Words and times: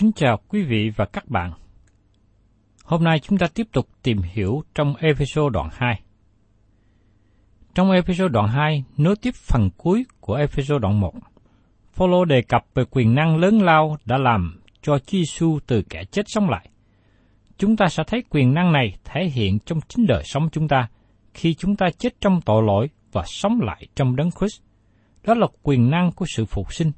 Kính 0.00 0.12
chào 0.12 0.38
quý 0.48 0.62
vị 0.62 0.90
và 0.96 1.04
các 1.04 1.28
bạn. 1.28 1.52
Hôm 2.84 3.04
nay 3.04 3.18
chúng 3.18 3.38
ta 3.38 3.46
tiếp 3.54 3.66
tục 3.72 3.88
tìm 4.02 4.18
hiểu 4.22 4.62
trong 4.74 4.94
episode 4.96 5.52
đoạn 5.52 5.68
2. 5.72 6.00
Trong 7.74 7.90
episode 7.90 8.28
đoạn 8.28 8.48
2, 8.48 8.84
nối 8.96 9.16
tiếp 9.16 9.34
phần 9.34 9.70
cuối 9.76 10.04
của 10.20 10.34
episode 10.34 10.78
đoạn 10.78 11.00
1, 11.00 11.12
Phaolô 11.92 12.24
đề 12.24 12.42
cập 12.42 12.64
về 12.74 12.84
quyền 12.90 13.14
năng 13.14 13.36
lớn 13.36 13.62
lao 13.62 13.96
đã 14.04 14.18
làm 14.18 14.60
cho 14.82 14.98
Chúa 14.98 15.18
Giêsu 15.18 15.58
từ 15.66 15.82
kẻ 15.82 16.04
chết 16.04 16.22
sống 16.28 16.50
lại. 16.50 16.68
Chúng 17.58 17.76
ta 17.76 17.88
sẽ 17.88 18.02
thấy 18.06 18.22
quyền 18.30 18.54
năng 18.54 18.72
này 18.72 18.96
thể 19.04 19.24
hiện 19.24 19.58
trong 19.58 19.80
chính 19.88 20.06
đời 20.06 20.22
sống 20.24 20.48
chúng 20.52 20.68
ta 20.68 20.88
khi 21.34 21.54
chúng 21.54 21.76
ta 21.76 21.90
chết 21.98 22.20
trong 22.20 22.40
tội 22.40 22.62
lỗi 22.62 22.88
và 23.12 23.22
sống 23.26 23.60
lại 23.60 23.86
trong 23.94 24.16
đấng 24.16 24.30
Christ. 24.30 24.62
Đó 25.24 25.34
là 25.34 25.46
quyền 25.62 25.90
năng 25.90 26.12
của 26.12 26.26
sự 26.36 26.44
phục 26.44 26.72
sinh. 26.72 26.92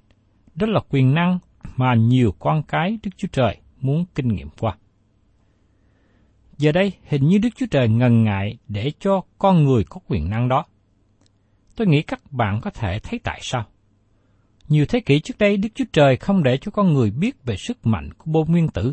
Đó 0.55 0.67
là 0.67 0.81
quyền 0.89 1.15
năng 1.15 1.39
mà 1.77 1.95
nhiều 1.95 2.33
con 2.39 2.63
cái 2.63 2.99
Đức 3.03 3.11
Chúa 3.17 3.29
Trời 3.33 3.57
muốn 3.81 4.05
kinh 4.15 4.29
nghiệm 4.29 4.49
qua. 4.61 4.77
Giờ 6.59 6.73
đây, 6.73 6.93
hình 7.05 7.29
như 7.29 7.39
Đức 7.39 7.49
Chúa 7.57 7.67
Trời 7.71 7.89
ngần 7.89 8.25
ngại 8.25 8.59
để 8.69 8.93
cho 9.01 9.21
con 9.39 9.65
người 9.65 9.85
có 9.85 10.01
quyền 10.09 10.31
năng 10.31 10.49
đó. 10.49 10.65
Tôi 11.77 11.87
nghĩ 11.87 12.03
các 12.03 12.33
bạn 12.33 12.61
có 12.61 12.71
thể 12.71 12.99
thấy 12.99 13.21
tại 13.25 13.39
sao. 13.43 13.65
Nhiều 14.69 14.87
thế 14.87 15.01
kỷ 15.01 15.21
trước 15.21 15.39
đây, 15.39 15.57
Đức 15.57 15.69
Chúa 15.75 15.85
Trời 15.93 16.17
không 16.17 16.43
để 16.43 16.57
cho 16.57 16.71
con 16.71 16.93
người 16.93 17.11
biết 17.11 17.45
về 17.45 17.57
sức 17.57 17.87
mạnh 17.87 18.11
của 18.19 18.31
bom 18.31 18.51
nguyên 18.51 18.69
tử. 18.69 18.93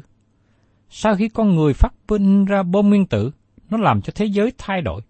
Sau 0.90 1.16
khi 1.16 1.30
con 1.30 1.56
người 1.56 1.74
phát 1.74 1.94
minh 2.07 2.46
ra 2.46 2.63
bom 2.63 2.90
nguyên 2.90 3.06
tử, 3.06 3.31
nó 3.69 3.78
làm 3.78 4.01
cho 4.01 4.13
thế 4.16 4.25
giới 4.25 4.53
thay 4.57 4.81
đổi. 4.81 5.01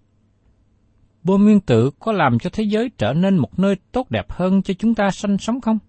Bom 1.23 1.43
nguyên 1.43 1.59
tử 1.59 1.91
có 1.99 2.11
làm 2.11 2.39
cho 2.39 2.49
thế 2.53 2.63
giới 2.63 2.91
trở 2.97 3.13
nên 3.13 3.37
một 3.37 3.59
nơi 3.59 3.75
tốt 3.91 4.11
đẹp 4.11 4.31
hơn 4.31 4.61
cho 4.61 4.73
chúng 4.73 4.95
ta 4.95 5.11
sinh 5.11 5.37
sống 5.37 5.61
không? 5.61 5.79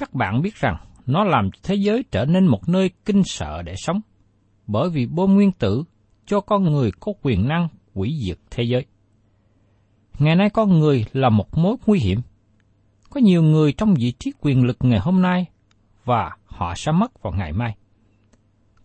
Các 0.00 0.14
bạn 0.14 0.42
biết 0.42 0.54
rằng 0.54 0.76
nó 1.06 1.24
làm 1.24 1.50
cho 1.50 1.58
thế 1.62 1.74
giới 1.74 2.04
trở 2.10 2.24
nên 2.24 2.46
một 2.46 2.68
nơi 2.68 2.90
kinh 3.04 3.22
sợ 3.24 3.62
để 3.62 3.74
sống, 3.76 4.00
bởi 4.66 4.90
vì 4.90 5.06
bom 5.06 5.34
nguyên 5.34 5.52
tử 5.52 5.84
cho 6.26 6.40
con 6.40 6.64
người 6.64 6.90
có 7.00 7.12
quyền 7.22 7.48
năng 7.48 7.68
hủy 7.94 8.18
diệt 8.26 8.38
thế 8.50 8.64
giới. 8.64 8.86
Ngày 10.18 10.36
nay 10.36 10.50
con 10.50 10.78
người 10.78 11.04
là 11.12 11.28
một 11.28 11.58
mối 11.58 11.76
nguy 11.86 11.98
hiểm. 11.98 12.20
Có 13.10 13.20
nhiều 13.20 13.42
người 13.42 13.72
trong 13.72 13.94
vị 13.94 14.12
trí 14.18 14.32
quyền 14.40 14.64
lực 14.64 14.76
ngày 14.80 14.98
hôm 14.98 15.22
nay 15.22 15.46
và 16.04 16.36
họ 16.44 16.74
sẽ 16.76 16.92
mất 16.92 17.22
vào 17.22 17.32
ngày 17.32 17.52
mai. 17.52 17.76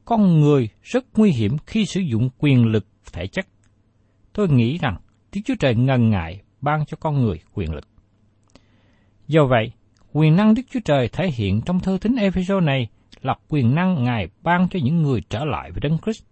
Con 0.05 0.39
người 0.39 0.69
rất 0.81 1.05
nguy 1.15 1.31
hiểm 1.31 1.57
khi 1.67 1.85
sử 1.85 2.01
dụng 2.01 2.29
quyền 2.37 2.65
lực 2.65 2.85
thể 3.13 3.27
chất. 3.27 3.47
Tôi 4.33 4.49
nghĩ 4.49 4.77
rằng 4.77 4.97
Đức 5.33 5.41
Chúa 5.45 5.55
Trời 5.59 5.75
ngần 5.75 6.09
ngại 6.09 6.41
ban 6.61 6.85
cho 6.85 6.97
con 6.99 7.21
người 7.21 7.39
quyền 7.53 7.73
lực. 7.73 7.87
Do 9.27 9.45
vậy, 9.45 9.71
quyền 10.17 10.35
năng 10.35 10.53
Đức 10.53 10.61
Chúa 10.69 10.79
Trời 10.85 11.09
thể 11.09 11.31
hiện 11.31 11.61
trong 11.61 11.79
thơ 11.79 11.97
tín 12.01 12.15
Ephesos 12.15 12.63
này 12.63 12.87
là 13.21 13.35
quyền 13.49 13.75
năng 13.75 14.03
Ngài 14.03 14.27
ban 14.43 14.67
cho 14.69 14.79
những 14.83 15.01
người 15.01 15.21
trở 15.29 15.45
lại 15.45 15.71
với 15.71 15.79
Đấng 15.79 15.97
Christ. 16.03 16.23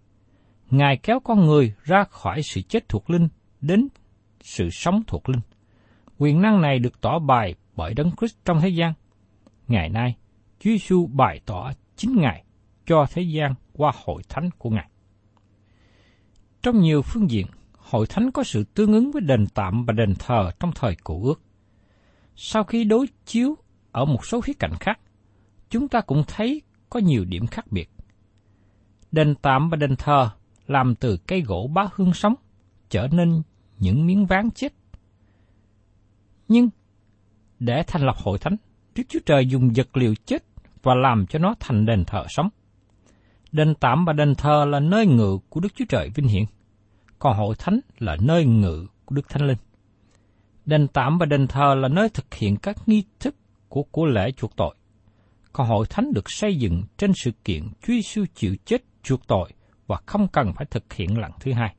Ngài 0.70 0.98
kéo 0.98 1.20
con 1.20 1.46
người 1.46 1.74
ra 1.84 2.04
khỏi 2.04 2.44
sự 2.44 2.62
chết 2.62 2.90
thuộc 2.90 3.10
linh 3.10 3.28
đến 3.62 3.88
sự 4.42 4.70
sống 4.70 5.04
thuộc 5.08 5.30
linh. 5.30 5.42
Quyền 6.18 6.42
năng 6.42 6.62
này 6.62 6.80
được 6.80 7.02
tỏ 7.02 7.20
bài 7.20 7.56
bởi 7.76 7.94
Đấng 7.94 8.12
Christ 8.20 8.36
trong 8.46 8.62
thế 8.62 8.70
gian. 8.70 8.94
Ngày 9.68 9.90
nay, 9.90 10.16
Chúa 10.60 10.70
Giêsu 10.70 11.08
bày 11.08 11.40
tỏ 11.46 11.72
chính 11.96 12.22
Ngài 12.22 12.44
cho 12.86 13.06
thế 13.14 13.22
gian 13.22 13.54
qua 13.74 13.92
hội 14.06 14.22
thánh 14.30 14.50
của 14.58 14.70
Ngài. 14.70 14.90
Trong 16.62 16.80
nhiều 16.80 17.02
phương 17.02 17.32
diện, 17.32 17.48
hội 17.78 18.08
thánh 18.10 18.32
có 18.32 18.44
sự 18.44 18.64
tương 18.64 18.94
ứng 18.94 19.12
với 19.12 19.22
đền 19.22 19.46
tạm 19.54 19.86
và 19.86 19.94
đền 19.94 20.14
thờ 20.20 20.52
trong 20.60 20.72
thời 20.76 20.96
cổ 21.04 21.24
ước. 21.24 21.42
Sau 22.36 22.64
khi 22.64 22.84
đối 22.84 23.08
chiếu 23.26 23.56
ở 23.94 24.06
một 24.06 24.26
số 24.26 24.42
khía 24.42 24.54
cạnh 24.60 24.74
khác, 24.80 25.00
chúng 25.70 25.88
ta 25.88 26.02
cũng 26.02 26.24
thấy 26.28 26.62
có 26.90 27.00
nhiều 27.00 27.26
điểm 27.26 27.48
khác 27.48 27.66
biệt. 27.72 27.90
Đền 29.12 29.36
tạm 29.36 29.70
và 29.70 29.78
đền 29.78 29.96
thờ 29.96 30.30
làm 30.68 30.96
từ 30.96 31.18
cây 31.18 31.42
gỗ 31.42 31.70
bá 31.74 31.88
hương 31.96 32.14
sống, 32.14 32.36
trở 32.90 33.08
nên 33.12 33.42
những 33.80 34.06
miếng 34.06 34.26
ván 34.26 34.52
chết. 34.52 34.74
Nhưng, 36.48 36.70
để 37.60 37.84
thành 37.88 38.06
lập 38.06 38.16
hội 38.18 38.38
thánh, 38.38 38.56
Đức 38.96 39.04
Chúa 39.10 39.20
Trời 39.26 39.48
dùng 39.48 39.70
vật 39.76 39.98
liệu 39.98 40.16
chết 40.26 40.44
và 40.84 40.96
làm 40.96 41.26
cho 41.28 41.40
nó 41.40 41.56
thành 41.60 41.86
đền 41.86 42.04
thờ 42.06 42.26
sống. 42.30 42.50
Đền 43.52 43.76
tạm 43.80 44.06
và 44.06 44.14
đền 44.14 44.36
thờ 44.36 44.66
là 44.70 44.80
nơi 44.80 45.06
ngự 45.08 45.38
của 45.50 45.60
Đức 45.60 45.76
Chúa 45.76 45.86
Trời 45.90 46.10
vinh 46.16 46.28
hiển, 46.28 46.44
còn 47.20 47.38
hội 47.38 47.56
thánh 47.60 47.80
là 48.00 48.18
nơi 48.22 48.46
ngự 48.46 48.88
của 49.06 49.16
Đức 49.16 49.30
Thánh 49.30 49.48
Linh. 49.48 49.58
Đền 50.66 50.88
tạm 50.88 51.18
và 51.18 51.26
đền 51.26 51.48
thờ 51.48 51.76
là 51.76 51.88
nơi 51.88 52.10
thực 52.10 52.34
hiện 52.34 52.58
các 52.58 52.88
nghi 52.88 53.04
thức 53.20 53.36
của 53.74 53.84
của 53.84 54.06
lễ 54.06 54.32
chuộc 54.32 54.56
tội. 54.56 54.76
câu 55.54 55.66
hội 55.66 55.86
thánh 55.90 56.14
được 56.14 56.32
xây 56.32 56.56
dựng 56.56 56.84
trên 56.98 57.12
sự 57.16 57.32
kiện 57.46 57.64
Chúa 57.64 57.94
Giêsu 57.94 58.26
chịu 58.36 58.56
chết 58.66 58.84
chuộc 59.04 59.28
tội 59.28 59.50
và 59.88 59.98
không 60.06 60.28
cần 60.28 60.54
phải 60.56 60.66
thực 60.72 60.94
hiện 60.94 61.18
lần 61.18 61.32
thứ 61.40 61.54
hai. 61.54 61.76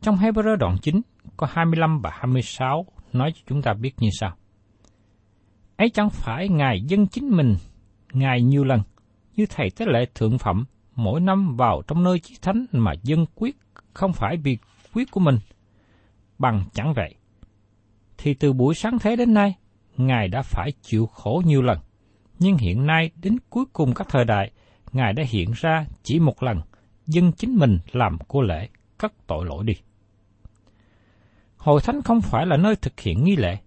Trong 0.00 0.16
Hebrew 0.16 0.56
đoạn 0.56 0.76
9 0.82 1.00
có 1.36 1.46
25 1.50 2.00
và 2.00 2.10
26 2.12 2.86
nói 3.12 3.32
cho 3.34 3.40
chúng 3.46 3.62
ta 3.62 3.72
biết 3.72 3.90
như 3.98 4.08
sau. 4.20 4.36
Ấy 5.76 5.90
chẳng 5.90 6.10
phải 6.10 6.48
Ngài 6.48 6.80
dân 6.80 7.06
chính 7.06 7.36
mình, 7.36 7.56
Ngài 8.12 8.42
nhiều 8.42 8.64
lần, 8.64 8.80
như 9.36 9.46
thầy 9.50 9.70
tế 9.70 9.86
lệ 9.86 10.06
thượng 10.14 10.38
phẩm 10.38 10.64
mỗi 10.94 11.20
năm 11.20 11.56
vào 11.56 11.82
trong 11.86 12.02
nơi 12.02 12.18
chí 12.18 12.34
thánh 12.42 12.66
mà 12.72 12.92
dân 13.02 13.26
quyết 13.34 13.56
không 13.94 14.12
phải 14.12 14.36
vì 14.36 14.58
quyết 14.94 15.10
của 15.10 15.20
mình, 15.20 15.38
bằng 16.38 16.64
chẳng 16.72 16.94
vậy. 16.94 17.14
Thì 18.18 18.34
từ 18.34 18.52
buổi 18.52 18.74
sáng 18.74 18.98
thế 18.98 19.16
đến 19.16 19.34
nay, 19.34 19.54
Ngài 19.96 20.28
đã 20.28 20.42
phải 20.42 20.72
chịu 20.82 21.06
khổ 21.06 21.42
nhiều 21.46 21.62
lần, 21.62 21.78
nhưng 22.38 22.56
hiện 22.56 22.86
nay 22.86 23.10
đến 23.22 23.36
cuối 23.50 23.64
cùng 23.72 23.94
các 23.94 24.06
thời 24.10 24.24
đại, 24.24 24.50
Ngài 24.92 25.12
đã 25.12 25.22
hiện 25.28 25.52
ra 25.54 25.86
chỉ 26.02 26.18
một 26.18 26.42
lần, 26.42 26.60
dân 27.06 27.32
chính 27.32 27.56
mình 27.56 27.78
làm 27.92 28.18
cô 28.28 28.42
lễ, 28.42 28.68
cất 28.98 29.12
tội 29.26 29.46
lỗi 29.46 29.64
đi. 29.64 29.74
Hội 31.56 31.80
thánh 31.84 32.02
không 32.02 32.20
phải 32.20 32.46
là 32.46 32.56
nơi 32.56 32.76
thực 32.76 33.00
hiện 33.00 33.24
nghi 33.24 33.36
lễ. 33.36 33.58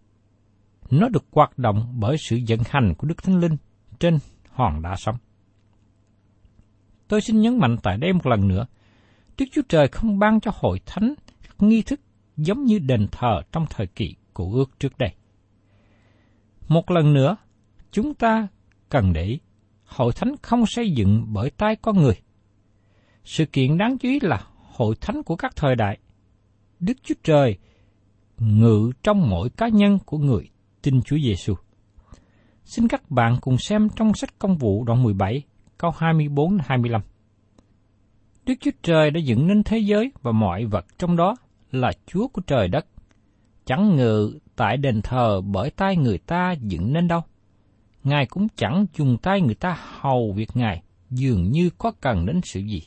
Nó 0.90 1.10
được 1.10 1.26
hoạt 1.32 1.58
động 1.58 1.96
bởi 2.00 2.18
sự 2.18 2.40
vận 2.48 2.60
hành 2.70 2.94
của 2.98 3.08
Đức 3.08 3.24
Thánh 3.24 3.40
Linh 3.40 3.58
trên 4.00 4.20
hòn 4.52 4.82
đá 4.82 4.96
sống. 4.96 5.16
Tôi 7.08 7.22
xin 7.22 7.42
nhấn 7.42 7.60
mạnh 7.60 7.78
tại 7.84 7.98
đây 7.98 8.14
một 8.14 8.26
lần 8.26 8.48
nữa, 8.48 8.66
Đức 9.38 9.46
Chúa 9.52 9.62
Trời 9.70 9.88
không 9.88 10.20
ban 10.20 10.40
cho 10.40 10.52
hội 10.56 10.80
thánh 10.86 11.14
nghi 11.60 11.82
thức 11.82 12.00
giống 12.38 12.64
như 12.64 12.80
đền 12.80 13.08
thờ 13.12 13.42
trong 13.52 13.66
thời 13.70 13.88
kỳ 13.88 14.16
cụ 14.34 14.54
ước 14.54 14.80
trước 14.80 14.98
đây. 14.98 15.14
Một 16.68 16.92
lần 16.92 17.14
nữa, 17.14 17.38
chúng 17.92 18.14
ta 18.14 18.48
cần 18.90 19.14
để 19.14 19.24
ý, 19.24 19.40
hội 19.86 20.14
thánh 20.14 20.36
không 20.42 20.66
xây 20.66 20.92
dựng 20.92 21.26
bởi 21.28 21.50
tay 21.50 21.76
con 21.76 21.98
người. 21.98 22.16
Sự 23.24 23.46
kiện 23.46 23.78
đáng 23.78 23.98
chú 23.98 24.10
ý 24.10 24.20
là 24.22 24.44
hội 24.74 24.96
thánh 25.02 25.24
của 25.24 25.36
các 25.36 25.56
thời 25.56 25.76
đại. 25.76 25.98
Đức 26.80 26.94
Chúa 27.04 27.16
Trời 27.24 27.58
ngự 28.40 28.92
trong 29.04 29.30
mỗi 29.30 29.50
cá 29.50 29.68
nhân 29.68 30.00
của 30.06 30.18
người 30.18 30.50
tin 30.82 31.02
Chúa 31.02 31.18
Giêsu. 31.18 31.54
Xin 32.64 32.88
các 32.88 33.12
bạn 33.12 33.38
cùng 33.42 33.58
xem 33.58 33.88
trong 33.96 34.14
sách 34.14 34.40
công 34.40 34.58
vụ 34.58 34.84
đoạn 34.84 35.04
17, 35.04 35.44
câu 35.78 35.92
24-25. 35.92 37.02
Đức 38.46 38.54
Chúa 38.60 38.72
Trời 38.84 39.12
đã 39.12 39.20
dựng 39.20 39.48
nên 39.48 39.64
thế 39.64 39.78
giới 39.78 40.12
và 40.22 40.32
mọi 40.32 40.66
vật 40.66 40.86
trong 40.98 41.16
đó 41.16 41.36
là 41.72 41.92
Chúa 42.06 42.28
của 42.28 42.42
trời 42.48 42.68
đất. 42.68 42.86
Chẳng 43.66 43.96
ngự 43.96 44.40
tại 44.56 44.78
đền 44.78 45.02
thờ 45.02 45.42
bởi 45.42 45.70
tay 45.70 45.98
người 45.98 46.18
ta 46.18 46.56
dựng 46.62 46.94
nên 46.94 47.08
đâu. 47.08 47.22
Ngài 48.04 48.26
cũng 48.26 48.48
chẳng 48.56 48.86
dùng 48.98 49.18
tay 49.18 49.42
người 49.42 49.56
ta 49.56 49.78
hầu 50.00 50.34
việc 50.36 50.50
Ngài 50.54 50.84
dường 51.10 51.52
như 51.52 51.70
có 51.78 51.92
cần 52.02 52.26
đến 52.26 52.42
sự 52.44 52.60
gì. 52.60 52.82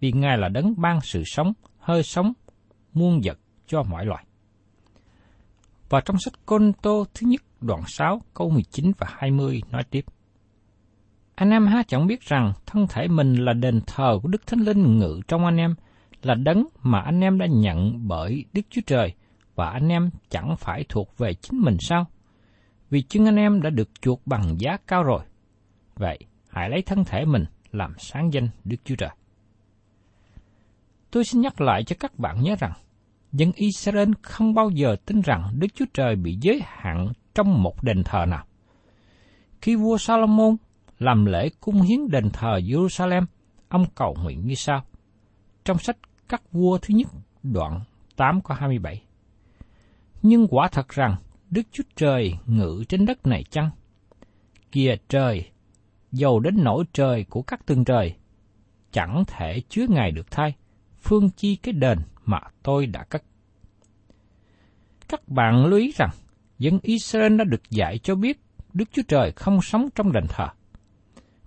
Vì 0.00 0.12
Ngài 0.12 0.38
là 0.38 0.48
đấng 0.48 0.74
ban 0.76 1.00
sự 1.00 1.22
sống, 1.26 1.52
hơi 1.78 2.02
sống, 2.02 2.32
muôn 2.92 3.20
vật 3.24 3.38
cho 3.66 3.82
mọi 3.82 4.06
loài. 4.06 4.24
Và 5.88 6.00
trong 6.00 6.18
sách 6.18 6.46
Côn 6.46 6.72
Tô 6.82 7.04
thứ 7.14 7.26
nhất 7.26 7.42
đoạn 7.60 7.82
6 7.86 8.20
câu 8.34 8.50
19 8.50 8.92
và 8.98 9.06
20 9.10 9.62
nói 9.70 9.84
tiếp. 9.90 10.04
Anh 11.34 11.50
em 11.50 11.66
há 11.66 11.82
chẳng 11.88 12.06
biết 12.06 12.20
rằng 12.20 12.52
thân 12.66 12.86
thể 12.86 13.08
mình 13.08 13.34
là 13.34 13.52
đền 13.52 13.80
thờ 13.86 14.18
của 14.22 14.28
Đức 14.28 14.46
Thánh 14.46 14.60
Linh 14.60 14.98
ngự 14.98 15.20
trong 15.28 15.44
anh 15.44 15.56
em, 15.56 15.74
là 16.22 16.34
đấng 16.34 16.66
mà 16.82 17.00
anh 17.00 17.20
em 17.20 17.38
đã 17.38 17.46
nhận 17.46 18.08
bởi 18.08 18.44
Đức 18.52 18.62
Chúa 18.70 18.80
Trời, 18.86 19.14
và 19.56 19.70
anh 19.70 19.88
em 19.88 20.10
chẳng 20.30 20.56
phải 20.56 20.84
thuộc 20.88 21.18
về 21.18 21.34
chính 21.34 21.60
mình 21.60 21.76
sao? 21.80 22.06
Vì 22.90 23.02
chân 23.02 23.24
anh 23.24 23.36
em 23.36 23.62
đã 23.62 23.70
được 23.70 23.88
chuộc 24.00 24.26
bằng 24.26 24.60
giá 24.60 24.76
cao 24.86 25.02
rồi. 25.02 25.20
Vậy, 25.94 26.18
hãy 26.48 26.70
lấy 26.70 26.82
thân 26.82 27.04
thể 27.04 27.24
mình 27.24 27.44
làm 27.72 27.94
sáng 27.98 28.32
danh 28.32 28.48
Đức 28.64 28.76
Chúa 28.84 28.94
Trời. 28.96 29.10
Tôi 31.10 31.24
xin 31.24 31.40
nhắc 31.40 31.60
lại 31.60 31.84
cho 31.84 31.96
các 32.00 32.18
bạn 32.18 32.42
nhớ 32.42 32.56
rằng, 32.58 32.72
dân 33.32 33.52
Israel 33.54 34.10
không 34.22 34.54
bao 34.54 34.70
giờ 34.70 34.96
tin 35.06 35.20
rằng 35.20 35.50
Đức 35.58 35.66
Chúa 35.74 35.84
Trời 35.94 36.16
bị 36.16 36.38
giới 36.40 36.60
hạn 36.64 37.12
trong 37.34 37.62
một 37.62 37.82
đền 37.82 38.04
thờ 38.04 38.26
nào. 38.28 38.44
Khi 39.60 39.76
vua 39.76 39.98
Salomon 39.98 40.56
làm 40.98 41.24
lễ 41.24 41.48
cung 41.60 41.82
hiến 41.82 42.08
đền 42.08 42.30
thờ 42.30 42.58
Jerusalem, 42.62 43.24
ông 43.68 43.86
cầu 43.94 44.16
nguyện 44.22 44.46
như 44.46 44.54
sau. 44.54 44.84
Trong 45.64 45.78
sách 45.78 45.96
Các 46.28 46.52
vua 46.52 46.78
thứ 46.78 46.94
nhất, 46.94 47.08
đoạn 47.42 47.80
8 48.16 48.40
có 48.40 48.54
27. 48.54 49.05
Nhưng 50.22 50.46
quả 50.50 50.68
thật 50.68 50.88
rằng 50.88 51.16
Đức 51.50 51.62
Chúa 51.72 51.84
Trời 51.96 52.34
ngự 52.46 52.84
trên 52.88 53.06
đất 53.06 53.26
này 53.26 53.44
chăng? 53.50 53.70
Kìa 54.72 54.96
trời, 55.08 55.50
dầu 56.12 56.40
đến 56.40 56.54
nỗi 56.58 56.84
trời 56.92 57.24
của 57.24 57.42
các 57.42 57.66
tầng 57.66 57.84
trời, 57.84 58.14
chẳng 58.92 59.24
thể 59.26 59.60
chứa 59.68 59.86
Ngài 59.88 60.10
được 60.10 60.30
thay, 60.30 60.54
phương 61.02 61.30
chi 61.30 61.56
cái 61.56 61.72
đền 61.72 61.98
mà 62.24 62.38
tôi 62.62 62.86
đã 62.86 63.04
cất. 63.04 63.22
Các 65.08 65.28
bạn 65.28 65.66
lưu 65.66 65.78
ý 65.78 65.92
rằng, 65.96 66.10
dân 66.58 66.78
Israel 66.82 67.36
đã 67.36 67.44
được 67.44 67.70
dạy 67.70 67.98
cho 67.98 68.14
biết 68.14 68.40
Đức 68.72 68.88
Chúa 68.92 69.02
Trời 69.08 69.32
không 69.32 69.62
sống 69.62 69.88
trong 69.94 70.12
đền 70.12 70.24
thờ. 70.28 70.46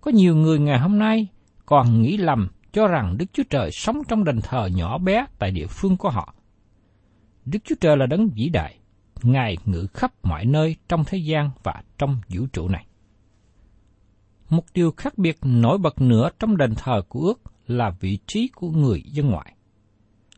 Có 0.02 0.12
nhiều 0.12 0.36
người 0.36 0.60
ngày 0.60 0.80
hôm 0.80 1.00
nay 1.00 1.28
còn 1.66 2.02
nghĩ 2.02 2.18
lầm 2.18 2.50
cho 2.74 2.88
rằng 2.88 3.18
Đức 3.18 3.26
Chúa 3.34 3.44
Trời 3.50 3.72
sống 3.72 4.02
trong 4.08 4.24
đền 4.24 4.40
thờ 4.42 4.70
nhỏ 4.76 4.98
bé 4.98 5.26
tại 5.40 5.52
địa 5.52 5.68
phương 5.68 5.98
của 5.98 6.10
họ. 6.10 6.34
Đức 7.46 7.60
Chúa 7.64 7.76
Trời 7.82 7.98
là 7.98 8.06
đấng 8.06 8.30
vĩ 8.30 8.50
đại, 8.50 8.76
Ngài 9.24 9.58
ngự 9.66 9.88
khắp 9.94 10.14
mọi 10.24 10.46
nơi 10.46 10.76
trong 10.90 11.04
thế 11.06 11.18
gian 11.18 11.50
và 11.64 11.84
trong 11.98 12.22
vũ 12.30 12.46
trụ 12.54 12.68
này. 12.68 12.86
Một 14.50 14.64
điều 14.74 14.92
khác 14.92 15.18
biệt 15.18 15.38
nổi 15.42 15.78
bật 15.78 16.02
nữa 16.02 16.30
trong 16.40 16.58
đền 16.58 16.76
thờ 16.76 17.02
của 17.10 17.20
ước 17.20 17.42
là 17.68 17.90
vị 17.90 18.20
trí 18.28 18.48
của 18.56 18.70
người 18.70 19.02
dân 19.06 19.30
ngoại. 19.30 19.54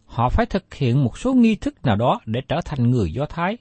Họ 0.06 0.30
phải 0.30 0.45
thực 0.45 0.74
hiện 0.74 1.03
một 1.03 1.18
số 1.18 1.33
nghi 1.33 1.56
thức 1.56 1.86
nào 1.86 1.95
đó 1.95 2.19
để 2.25 2.42
trở 2.48 2.62
thành 2.65 2.92
người 2.92 3.13
Do 3.13 3.25
Thái, 3.25 3.57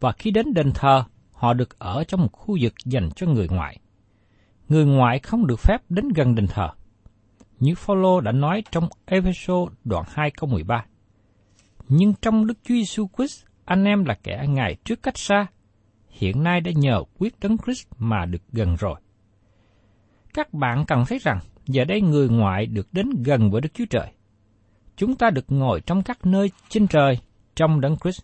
và 0.00 0.12
khi 0.12 0.30
đến 0.30 0.54
đền 0.54 0.72
thờ, 0.74 1.04
họ 1.32 1.54
được 1.54 1.78
ở 1.78 2.04
trong 2.04 2.20
một 2.20 2.32
khu 2.32 2.58
vực 2.60 2.74
dành 2.84 3.10
cho 3.16 3.26
người 3.26 3.48
ngoại. 3.48 3.78
Người 4.68 4.84
ngoại 4.84 5.18
không 5.18 5.46
được 5.46 5.60
phép 5.60 5.78
đến 5.88 6.08
gần 6.08 6.34
đền 6.34 6.46
thờ. 6.46 6.68
Như 7.60 7.74
Phaolô 7.74 8.20
đã 8.20 8.32
nói 8.32 8.62
trong 8.70 8.88
Ephesos 9.04 9.72
đoạn 9.84 10.04
2 10.08 10.30
câu 10.30 10.50
13. 10.50 10.84
Nhưng 11.88 12.14
trong 12.22 12.46
Đức 12.46 12.58
Chúa 12.62 12.74
Giêsu 12.74 13.08
Christ, 13.16 13.44
anh 13.64 13.84
em 13.84 14.04
là 14.04 14.14
kẻ 14.22 14.46
ngài 14.48 14.76
trước 14.84 15.02
cách 15.02 15.18
xa, 15.18 15.46
hiện 16.10 16.42
nay 16.42 16.60
đã 16.60 16.70
nhờ 16.74 17.02
quyết 17.18 17.40
đấng 17.40 17.56
Christ 17.58 17.86
mà 17.98 18.26
được 18.26 18.42
gần 18.52 18.76
rồi. 18.76 19.00
Các 20.34 20.54
bạn 20.54 20.84
cần 20.86 21.04
thấy 21.08 21.18
rằng, 21.18 21.38
giờ 21.66 21.84
đây 21.84 22.00
người 22.00 22.28
ngoại 22.28 22.66
được 22.66 22.88
đến 22.92 23.10
gần 23.24 23.50
với 23.50 23.60
Đức 23.60 23.74
Chúa 23.74 23.84
Trời. 23.90 24.12
Chúng 24.96 25.16
ta 25.16 25.30
được 25.30 25.44
ngồi 25.48 25.80
trong 25.80 26.02
các 26.02 26.26
nơi 26.26 26.50
trên 26.68 26.86
trời, 26.86 27.18
trong 27.54 27.80
đấng 27.80 27.96
Christ. 27.96 28.20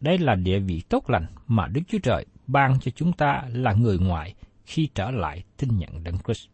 Đây 0.00 0.18
là 0.18 0.34
địa 0.34 0.58
vị 0.58 0.82
tốt 0.88 1.10
lành 1.10 1.26
mà 1.46 1.66
Đức 1.66 1.80
Chúa 1.88 1.98
Trời 1.98 2.26
ban 2.46 2.80
cho 2.80 2.90
chúng 2.90 3.12
ta 3.12 3.42
là 3.52 3.72
người 3.72 3.98
ngoại 3.98 4.34
khi 4.64 4.88
trở 4.94 5.10
lại 5.10 5.44
tin 5.56 5.78
nhận 5.78 6.04
đấng 6.04 6.18
Christ. 6.18 6.48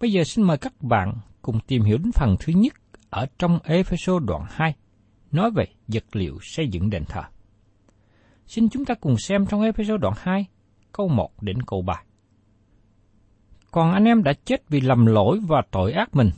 Bây 0.00 0.12
giờ 0.12 0.24
xin 0.24 0.44
mời 0.44 0.58
các 0.58 0.82
bạn 0.82 1.14
cùng 1.42 1.60
tìm 1.66 1.82
hiểu 1.82 1.98
đến 1.98 2.12
phần 2.12 2.36
thứ 2.40 2.52
nhất 2.56 2.72
ở 3.14 3.26
trong 3.38 3.58
Ephesos 3.64 4.22
đoạn 4.22 4.44
2, 4.48 4.74
nói 5.32 5.50
về 5.50 5.66
vật 5.88 6.04
liệu 6.12 6.38
xây 6.42 6.68
dựng 6.68 6.90
đền 6.90 7.04
thờ. 7.08 7.22
Xin 8.46 8.68
chúng 8.68 8.84
ta 8.84 8.94
cùng 8.94 9.16
xem 9.18 9.46
trong 9.46 9.62
Ephesos 9.62 10.00
đoạn 10.00 10.14
2, 10.18 10.46
câu 10.92 11.08
1 11.08 11.42
đến 11.42 11.62
câu 11.62 11.82
3. 11.82 12.02
Còn 13.70 13.92
anh 13.92 14.04
em 14.04 14.22
đã 14.22 14.32
chết 14.44 14.68
vì 14.68 14.80
lầm 14.80 15.06
lỗi 15.06 15.40
và 15.48 15.62
tội 15.70 15.92
ác 15.92 16.14
mình, 16.14 16.30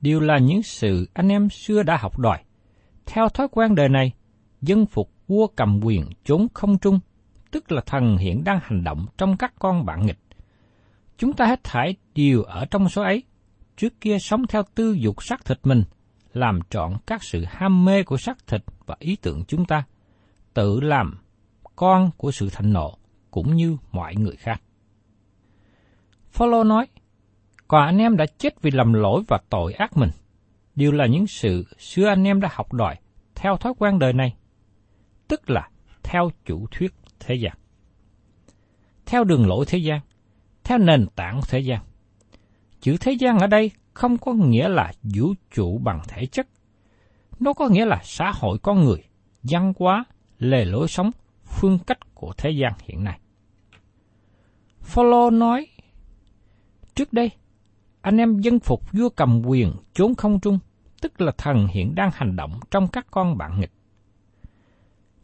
đều 0.00 0.20
là 0.20 0.38
những 0.38 0.62
sự 0.62 1.08
anh 1.14 1.28
em 1.28 1.50
xưa 1.50 1.82
đã 1.82 1.96
học 1.96 2.18
đòi. 2.18 2.38
Theo 3.06 3.28
thói 3.28 3.48
quen 3.50 3.74
đời 3.74 3.88
này, 3.88 4.12
dân 4.60 4.86
phục 4.86 5.10
vua 5.26 5.46
cầm 5.46 5.80
quyền 5.84 6.04
trốn 6.24 6.46
không 6.54 6.78
trung, 6.78 7.00
tức 7.50 7.72
là 7.72 7.80
thần 7.86 8.16
hiện 8.16 8.44
đang 8.44 8.60
hành 8.62 8.84
động 8.84 9.06
trong 9.18 9.36
các 9.36 9.54
con 9.58 9.84
bạn 9.84 10.06
nghịch. 10.06 10.18
Chúng 11.18 11.32
ta 11.32 11.46
hết 11.46 11.60
thảy 11.64 11.96
đều 12.14 12.42
ở 12.42 12.64
trong 12.64 12.88
số 12.88 13.02
ấy, 13.02 13.22
trước 13.76 14.00
kia 14.00 14.18
sống 14.20 14.46
theo 14.46 14.62
tư 14.74 14.92
dục 14.92 15.22
xác 15.22 15.44
thịt 15.44 15.58
mình, 15.64 15.84
làm 16.38 16.60
trọn 16.70 16.96
các 17.06 17.22
sự 17.22 17.44
ham 17.48 17.84
mê 17.84 18.02
của 18.02 18.16
xác 18.16 18.46
thịt 18.46 18.62
và 18.86 18.96
ý 18.98 19.16
tưởng 19.22 19.44
chúng 19.48 19.64
ta, 19.64 19.84
tự 20.54 20.80
làm 20.80 21.18
con 21.76 22.10
của 22.16 22.30
sự 22.30 22.50
thạnh 22.50 22.72
nộ, 22.72 22.98
cũng 23.30 23.56
như 23.56 23.76
mọi 23.92 24.14
người 24.14 24.36
khác. 24.36 24.62
Phaolô 26.30 26.64
nói, 26.64 26.86
còn 27.68 27.86
anh 27.86 27.98
em 27.98 28.16
đã 28.16 28.26
chết 28.38 28.62
vì 28.62 28.70
lầm 28.70 28.92
lỗi 28.92 29.22
và 29.28 29.38
tội 29.50 29.72
ác 29.72 29.96
mình, 29.96 30.10
đều 30.74 30.92
là 30.92 31.06
những 31.06 31.26
sự 31.26 31.64
xưa 31.78 32.06
anh 32.06 32.24
em 32.24 32.40
đã 32.40 32.48
học 32.52 32.72
đòi 32.72 32.96
theo 33.34 33.56
thói 33.56 33.72
quen 33.78 33.98
đời 33.98 34.12
này, 34.12 34.36
tức 35.28 35.50
là 35.50 35.68
theo 36.02 36.30
chủ 36.44 36.66
thuyết 36.70 36.94
thế 37.20 37.34
gian. 37.34 37.52
Theo 39.06 39.24
đường 39.24 39.46
lối 39.46 39.64
thế 39.68 39.78
gian, 39.78 40.00
theo 40.64 40.78
nền 40.78 41.06
tảng 41.16 41.40
thế 41.48 41.60
gian. 41.60 41.80
Chữ 42.80 42.96
thế 43.00 43.12
gian 43.12 43.38
ở 43.38 43.46
đây 43.46 43.70
không 43.98 44.18
có 44.18 44.32
nghĩa 44.32 44.68
là 44.68 44.92
vũ 45.02 45.34
trụ 45.54 45.78
bằng 45.78 46.00
thể 46.08 46.26
chất. 46.26 46.48
Nó 47.40 47.52
có 47.52 47.68
nghĩa 47.68 47.84
là 47.84 48.00
xã 48.04 48.32
hội 48.34 48.58
con 48.58 48.84
người, 48.84 49.04
văn 49.42 49.72
hóa, 49.78 50.04
lề 50.38 50.64
lối 50.64 50.88
sống, 50.88 51.10
phương 51.44 51.78
cách 51.86 52.14
của 52.14 52.32
thế 52.36 52.50
gian 52.50 52.72
hiện 52.84 53.04
nay. 53.04 53.18
Phaolô 54.80 55.30
nói, 55.30 55.66
trước 56.94 57.12
đây, 57.12 57.30
anh 58.00 58.16
em 58.16 58.40
dân 58.40 58.58
phục 58.58 58.92
vua 58.92 59.08
cầm 59.08 59.42
quyền 59.46 59.72
trốn 59.94 60.14
không 60.14 60.40
trung, 60.40 60.58
tức 61.00 61.20
là 61.20 61.32
thần 61.38 61.66
hiện 61.66 61.94
đang 61.94 62.10
hành 62.14 62.36
động 62.36 62.60
trong 62.70 62.88
các 62.88 63.06
con 63.10 63.38
bạn 63.38 63.60
nghịch. 63.60 63.72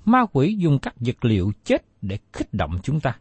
Ma 0.05 0.27
quỷ 0.33 0.57
dùng 0.59 0.79
các 0.79 0.95
vật 1.01 1.25
liệu 1.25 1.53
chết 1.65 1.85
để 2.03 2.19
kích 2.33 2.55
động 2.55 2.79
chúng 2.83 3.01
ta. 3.01 3.19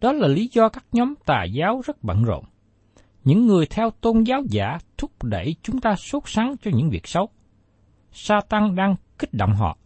Đó 0.00 0.12
là 0.12 0.28
lý 0.28 0.50
do 0.52 0.68
các 0.68 0.84
nhóm 0.92 1.14
tà 1.26 1.44
giáo 1.44 1.82
rất 1.84 2.02
bận 2.02 2.24
rộn. 2.24 2.44
Những 3.24 3.46
người 3.46 3.66
theo 3.66 3.90
tôn 3.90 4.22
giáo 4.22 4.42
giả 4.48 4.78
thúc 4.98 5.22
đẩy 5.22 5.54
chúng 5.62 5.80
ta 5.80 5.94
sốt 5.96 6.22
sắng 6.26 6.54
cho 6.62 6.70
những 6.74 6.90
việc 6.90 7.06
xấu. 7.06 7.28
Sa 8.12 8.40
tăng 8.48 8.74
đang 8.74 8.96
kích 9.18 9.34
động 9.34 9.54
họ. 9.54 9.78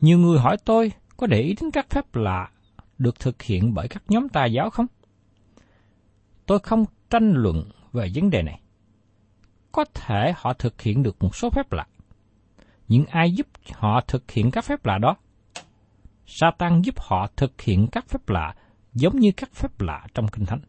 Nhiều 0.00 0.18
người 0.18 0.38
hỏi 0.38 0.56
tôi, 0.64 0.92
có 1.16 1.26
để 1.26 1.40
ý 1.40 1.54
đến 1.60 1.70
các 1.70 1.90
phép 1.90 2.14
lạ 2.14 2.50
được 2.98 3.20
thực 3.20 3.42
hiện 3.42 3.74
bởi 3.74 3.88
các 3.88 4.02
nhóm 4.08 4.28
tà 4.28 4.46
giáo 4.46 4.70
không? 4.70 4.86
Tôi 6.46 6.58
không 6.58 6.84
tranh 7.10 7.32
luận 7.34 7.64
về 7.92 8.10
vấn 8.14 8.30
đề 8.30 8.42
này. 8.42 8.60
Có 9.72 9.84
thể 9.94 10.32
họ 10.36 10.52
thực 10.52 10.82
hiện 10.82 11.02
được 11.02 11.22
một 11.22 11.36
số 11.36 11.50
phép 11.50 11.72
lạ. 11.72 11.86
Nhưng 12.88 13.06
ai 13.06 13.32
giúp 13.32 13.46
họ 13.72 14.00
thực 14.00 14.30
hiện 14.30 14.50
các 14.50 14.64
phép 14.64 14.86
lạ 14.86 14.98
đó? 14.98 15.16
Satan 16.26 16.82
giúp 16.82 16.94
họ 17.00 17.26
thực 17.36 17.60
hiện 17.60 17.86
các 17.92 18.08
phép 18.08 18.28
lạ 18.28 18.54
giống 18.92 19.20
như 19.20 19.32
các 19.36 19.50
phép 19.54 19.80
lạ 19.80 20.06
trong 20.14 20.28
Kinh 20.28 20.46
Thánh. 20.46 20.60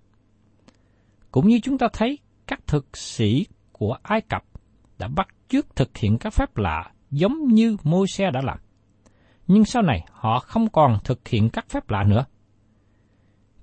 Cũng 1.36 1.48
như 1.48 1.60
chúng 1.64 1.78
ta 1.78 1.88
thấy 1.94 2.20
các 2.48 2.68
thực 2.68 2.98
sĩ 2.98 3.46
của 3.72 3.98
Ai 4.04 4.22
Cập 4.22 4.44
đã 4.98 5.08
bắt 5.08 5.28
chước 5.50 5.76
thực 5.76 5.98
hiện 5.98 6.18
các 6.18 6.34
phép 6.34 6.58
lạ 6.58 6.92
giống 7.12 7.48
như 7.48 7.78
môi 7.84 8.08
xe 8.08 8.32
đã 8.32 8.42
làm. 8.44 8.58
Nhưng 9.48 9.66
sau 9.66 9.82
này 9.82 10.06
họ 10.12 10.40
không 10.40 10.70
còn 10.70 10.98
thực 11.04 11.28
hiện 11.28 11.50
các 11.50 11.70
phép 11.70 11.90
lạ 11.90 12.04
nữa. 12.04 12.26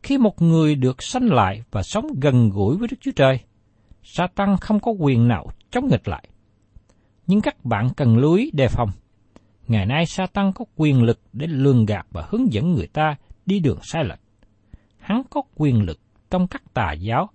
Khi 0.03 0.19
một 0.19 0.43
người 0.43 0.75
được 0.75 1.03
sanh 1.03 1.27
lại 1.27 1.63
và 1.71 1.83
sống 1.83 2.07
gần 2.21 2.51
gũi 2.51 2.77
với 2.77 2.89
Đức 2.89 2.97
Chúa 3.01 3.11
Trời, 3.17 3.41
Satan 4.03 4.57
không 4.61 4.81
có 4.81 4.93
quyền 4.99 5.29
nào 5.29 5.47
chống 5.71 5.89
nghịch 5.89 6.09
lại. 6.09 6.29
Nhưng 7.27 7.41
các 7.41 7.65
bạn 7.65 7.89
cần 7.97 8.17
lưu 8.17 8.35
ý 8.35 8.51
đề 8.51 8.69
phòng. 8.69 8.91
Ngày 9.69 9.87
nay 9.87 10.07
Satan 10.07 10.53
có 10.53 10.65
quyền 10.77 11.03
lực 11.03 11.21
để 11.33 11.47
lường 11.47 11.87
gạt 11.87 12.07
và 12.11 12.27
hướng 12.31 12.53
dẫn 12.53 12.73
người 12.73 12.87
ta 12.87 13.17
đi 13.47 13.61
đường 13.61 13.79
sai 13.83 14.05
lệch. 14.05 14.21
Hắn 14.99 15.23
có 15.31 15.43
quyền 15.55 15.83
lực 15.83 16.01
trong 16.31 16.47
các 16.47 16.75
tà 16.75 16.93
giáo 16.93 17.29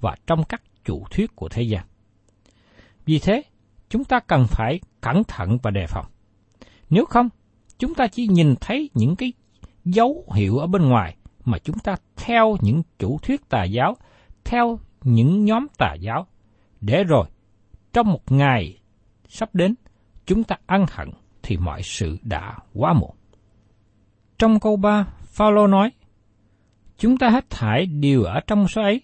và 0.00 0.16
trong 0.26 0.44
các 0.44 0.62
chủ 0.84 1.04
thuyết 1.10 1.36
của 1.36 1.48
thế 1.48 1.62
gian. 1.62 1.86
Vì 3.04 3.18
thế, 3.18 3.42
chúng 3.88 4.04
ta 4.04 4.20
cần 4.20 4.46
phải 4.48 4.80
cẩn 5.00 5.24
thận 5.24 5.58
và 5.62 5.70
đề 5.70 5.86
phòng. 5.86 6.06
Nếu 6.90 7.04
không, 7.04 7.28
chúng 7.78 7.94
ta 7.94 8.06
chỉ 8.06 8.26
nhìn 8.26 8.54
thấy 8.60 8.90
những 8.94 9.16
cái 9.16 9.32
dấu 9.84 10.24
hiệu 10.34 10.58
ở 10.58 10.66
bên 10.66 10.88
ngoài 10.88 11.16
mà 11.44 11.58
chúng 11.58 11.78
ta 11.78 11.96
theo 12.16 12.56
những 12.60 12.82
chủ 12.98 13.18
thuyết 13.22 13.48
tà 13.48 13.64
giáo, 13.64 13.96
theo 14.44 14.80
những 15.02 15.44
nhóm 15.44 15.66
tà 15.78 15.94
giáo, 15.94 16.26
để 16.80 17.04
rồi 17.04 17.26
trong 17.92 18.08
một 18.12 18.32
ngày 18.32 18.78
sắp 19.28 19.54
đến, 19.54 19.74
chúng 20.26 20.44
ta 20.44 20.56
ân 20.66 20.84
hận 20.90 21.10
thì 21.42 21.56
mọi 21.56 21.82
sự 21.82 22.16
đã 22.22 22.56
quá 22.74 22.92
muộn. 22.92 23.16
Trong 24.38 24.60
câu 24.60 24.76
3, 24.76 25.06
Phaolô 25.22 25.66
nói, 25.66 25.90
Chúng 27.00 27.16
ta 27.16 27.28
hết 27.28 27.50
thải 27.50 27.86
đều 27.86 28.22
ở 28.22 28.40
trong 28.46 28.68
số 28.68 28.82
ấy, 28.82 29.00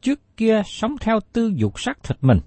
trước 0.00 0.36
kia 0.36 0.62
sống 0.66 0.96
theo 1.00 1.20
tư 1.32 1.52
dục 1.56 1.80
xác 1.80 2.02
thịt 2.02 2.16
mình, 2.20 2.40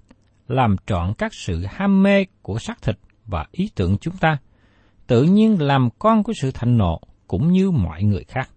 làm 0.48 0.76
trọn 0.86 1.12
các 1.18 1.34
sự 1.34 1.64
ham 1.68 2.02
mê 2.02 2.24
của 2.42 2.58
xác 2.58 2.82
thịt 2.82 2.98
và 3.26 3.46
ý 3.52 3.70
tưởng 3.74 3.96
chúng 4.00 4.16
ta, 4.16 4.38
tự 5.06 5.22
nhiên 5.22 5.60
làm 5.60 5.88
con 5.98 6.22
của 6.22 6.32
sự 6.32 6.50
thạnh 6.50 6.78
nộ 6.78 7.00
cũng 7.26 7.52
như 7.52 7.70
mọi 7.70 8.02
người 8.02 8.24
khác. 8.24 8.50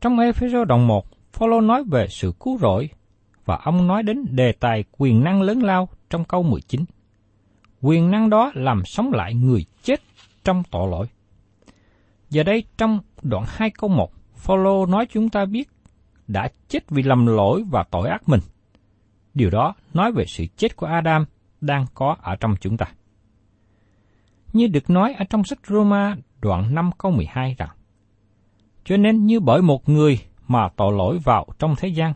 Trong 0.00 0.18
Ephesos 0.18 0.68
đoạn 0.68 0.86
1, 0.86 1.06
Phaolô 1.32 1.60
nói 1.60 1.84
về 1.90 2.06
sự 2.10 2.32
cứu 2.40 2.58
rỗi 2.58 2.88
và 3.44 3.56
ông 3.64 3.86
nói 3.86 4.02
đến 4.02 4.24
đề 4.30 4.52
tài 4.52 4.84
quyền 4.98 5.24
năng 5.24 5.42
lớn 5.42 5.62
lao 5.62 5.88
trong 6.10 6.24
câu 6.24 6.42
19. 6.42 6.84
Quyền 7.80 8.10
năng 8.10 8.30
đó 8.30 8.52
làm 8.54 8.82
sống 8.84 9.12
lại 9.12 9.34
người 9.34 9.64
chết 9.82 10.00
trong 10.44 10.62
tội 10.70 10.90
lỗi. 10.90 11.06
Giờ 12.30 12.42
đây 12.42 12.64
trong 12.76 12.98
đoạn 13.22 13.44
2 13.48 13.70
câu 13.70 13.90
1, 13.90 14.12
Phaolô 14.36 14.86
nói 14.86 15.06
chúng 15.12 15.28
ta 15.28 15.44
biết 15.44 15.68
đã 16.32 16.48
chết 16.68 16.90
vì 16.90 17.02
lầm 17.02 17.26
lỗi 17.26 17.64
và 17.70 17.84
tội 17.90 18.08
ác 18.08 18.28
mình. 18.28 18.40
Điều 19.34 19.50
đó 19.50 19.74
nói 19.94 20.12
về 20.12 20.24
sự 20.26 20.46
chết 20.56 20.76
của 20.76 20.86
Adam 20.86 21.24
đang 21.60 21.86
có 21.94 22.16
ở 22.22 22.36
trong 22.36 22.54
chúng 22.60 22.76
ta. 22.76 22.86
Như 24.52 24.66
được 24.66 24.90
nói 24.90 25.14
ở 25.18 25.24
trong 25.30 25.44
sách 25.44 25.58
Roma 25.66 26.16
đoạn 26.40 26.74
5 26.74 26.90
câu 26.98 27.12
12 27.12 27.54
rằng, 27.58 27.68
Cho 28.84 28.96
nên 28.96 29.26
như 29.26 29.40
bởi 29.40 29.62
một 29.62 29.88
người 29.88 30.20
mà 30.48 30.68
tội 30.76 30.92
lỗi 30.92 31.18
vào 31.24 31.46
trong 31.58 31.74
thế 31.78 31.88
gian, 31.88 32.12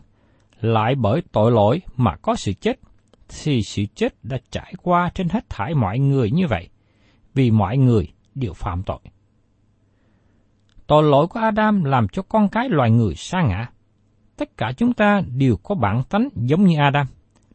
lại 0.61 0.95
bởi 0.95 1.21
tội 1.31 1.51
lỗi 1.51 1.81
mà 1.95 2.15
có 2.15 2.35
sự 2.35 2.53
chết, 2.53 2.79
thì 3.29 3.63
sự 3.63 3.85
chết 3.95 4.13
đã 4.23 4.37
trải 4.51 4.73
qua 4.81 5.09
trên 5.15 5.29
hết 5.29 5.49
thải 5.49 5.73
mọi 5.73 5.99
người 5.99 6.31
như 6.31 6.47
vậy, 6.47 6.69
vì 7.33 7.51
mọi 7.51 7.77
người 7.77 8.07
đều 8.35 8.53
phạm 8.53 8.83
tội. 8.83 8.99
Tội 10.87 11.03
lỗi 11.03 11.27
của 11.27 11.39
Adam 11.39 11.83
làm 11.83 12.07
cho 12.07 12.21
con 12.21 12.49
cái 12.49 12.69
loài 12.69 12.91
người 12.91 13.15
sa 13.15 13.41
ngã. 13.41 13.67
Tất 14.37 14.57
cả 14.57 14.71
chúng 14.77 14.93
ta 14.93 15.21
đều 15.37 15.57
có 15.57 15.75
bản 15.75 16.03
tánh 16.09 16.29
giống 16.35 16.65
như 16.65 16.77
Adam. 16.79 17.07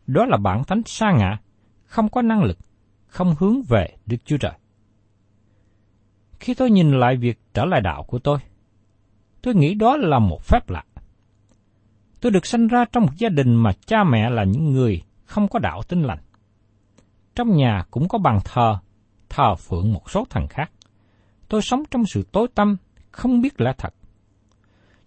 Đó 0.06 0.26
là 0.26 0.36
bản 0.36 0.64
tánh 0.64 0.82
sa 0.86 1.12
ngã, 1.12 1.38
không 1.84 2.08
có 2.08 2.22
năng 2.22 2.42
lực, 2.42 2.58
không 3.06 3.34
hướng 3.38 3.62
về 3.62 3.96
Đức 4.06 4.16
Chúa 4.24 4.36
Trời. 4.36 4.52
Khi 6.40 6.54
tôi 6.54 6.70
nhìn 6.70 7.00
lại 7.00 7.16
việc 7.16 7.38
trở 7.54 7.64
lại 7.64 7.80
đạo 7.80 8.02
của 8.02 8.18
tôi, 8.18 8.38
tôi 9.42 9.54
nghĩ 9.54 9.74
đó 9.74 9.96
là 9.96 10.18
một 10.18 10.42
phép 10.42 10.70
lạ. 10.70 10.84
Tôi 12.20 12.32
được 12.32 12.46
sinh 12.46 12.68
ra 12.68 12.84
trong 12.92 13.02
một 13.02 13.12
gia 13.16 13.28
đình 13.28 13.54
mà 13.54 13.72
cha 13.86 14.04
mẹ 14.04 14.30
là 14.30 14.44
những 14.44 14.72
người 14.72 15.02
không 15.24 15.48
có 15.48 15.58
đạo 15.58 15.82
tinh 15.88 16.02
lành. 16.02 16.18
Trong 17.34 17.56
nhà 17.56 17.84
cũng 17.90 18.08
có 18.08 18.18
bàn 18.18 18.38
thờ, 18.44 18.78
thờ 19.28 19.54
phượng 19.54 19.92
một 19.92 20.10
số 20.10 20.26
thần 20.30 20.48
khác. 20.48 20.70
Tôi 21.48 21.62
sống 21.62 21.82
trong 21.90 22.06
sự 22.06 22.22
tối 22.32 22.48
tăm, 22.54 22.76
không 23.10 23.40
biết 23.40 23.60
lẽ 23.60 23.72
thật. 23.78 23.94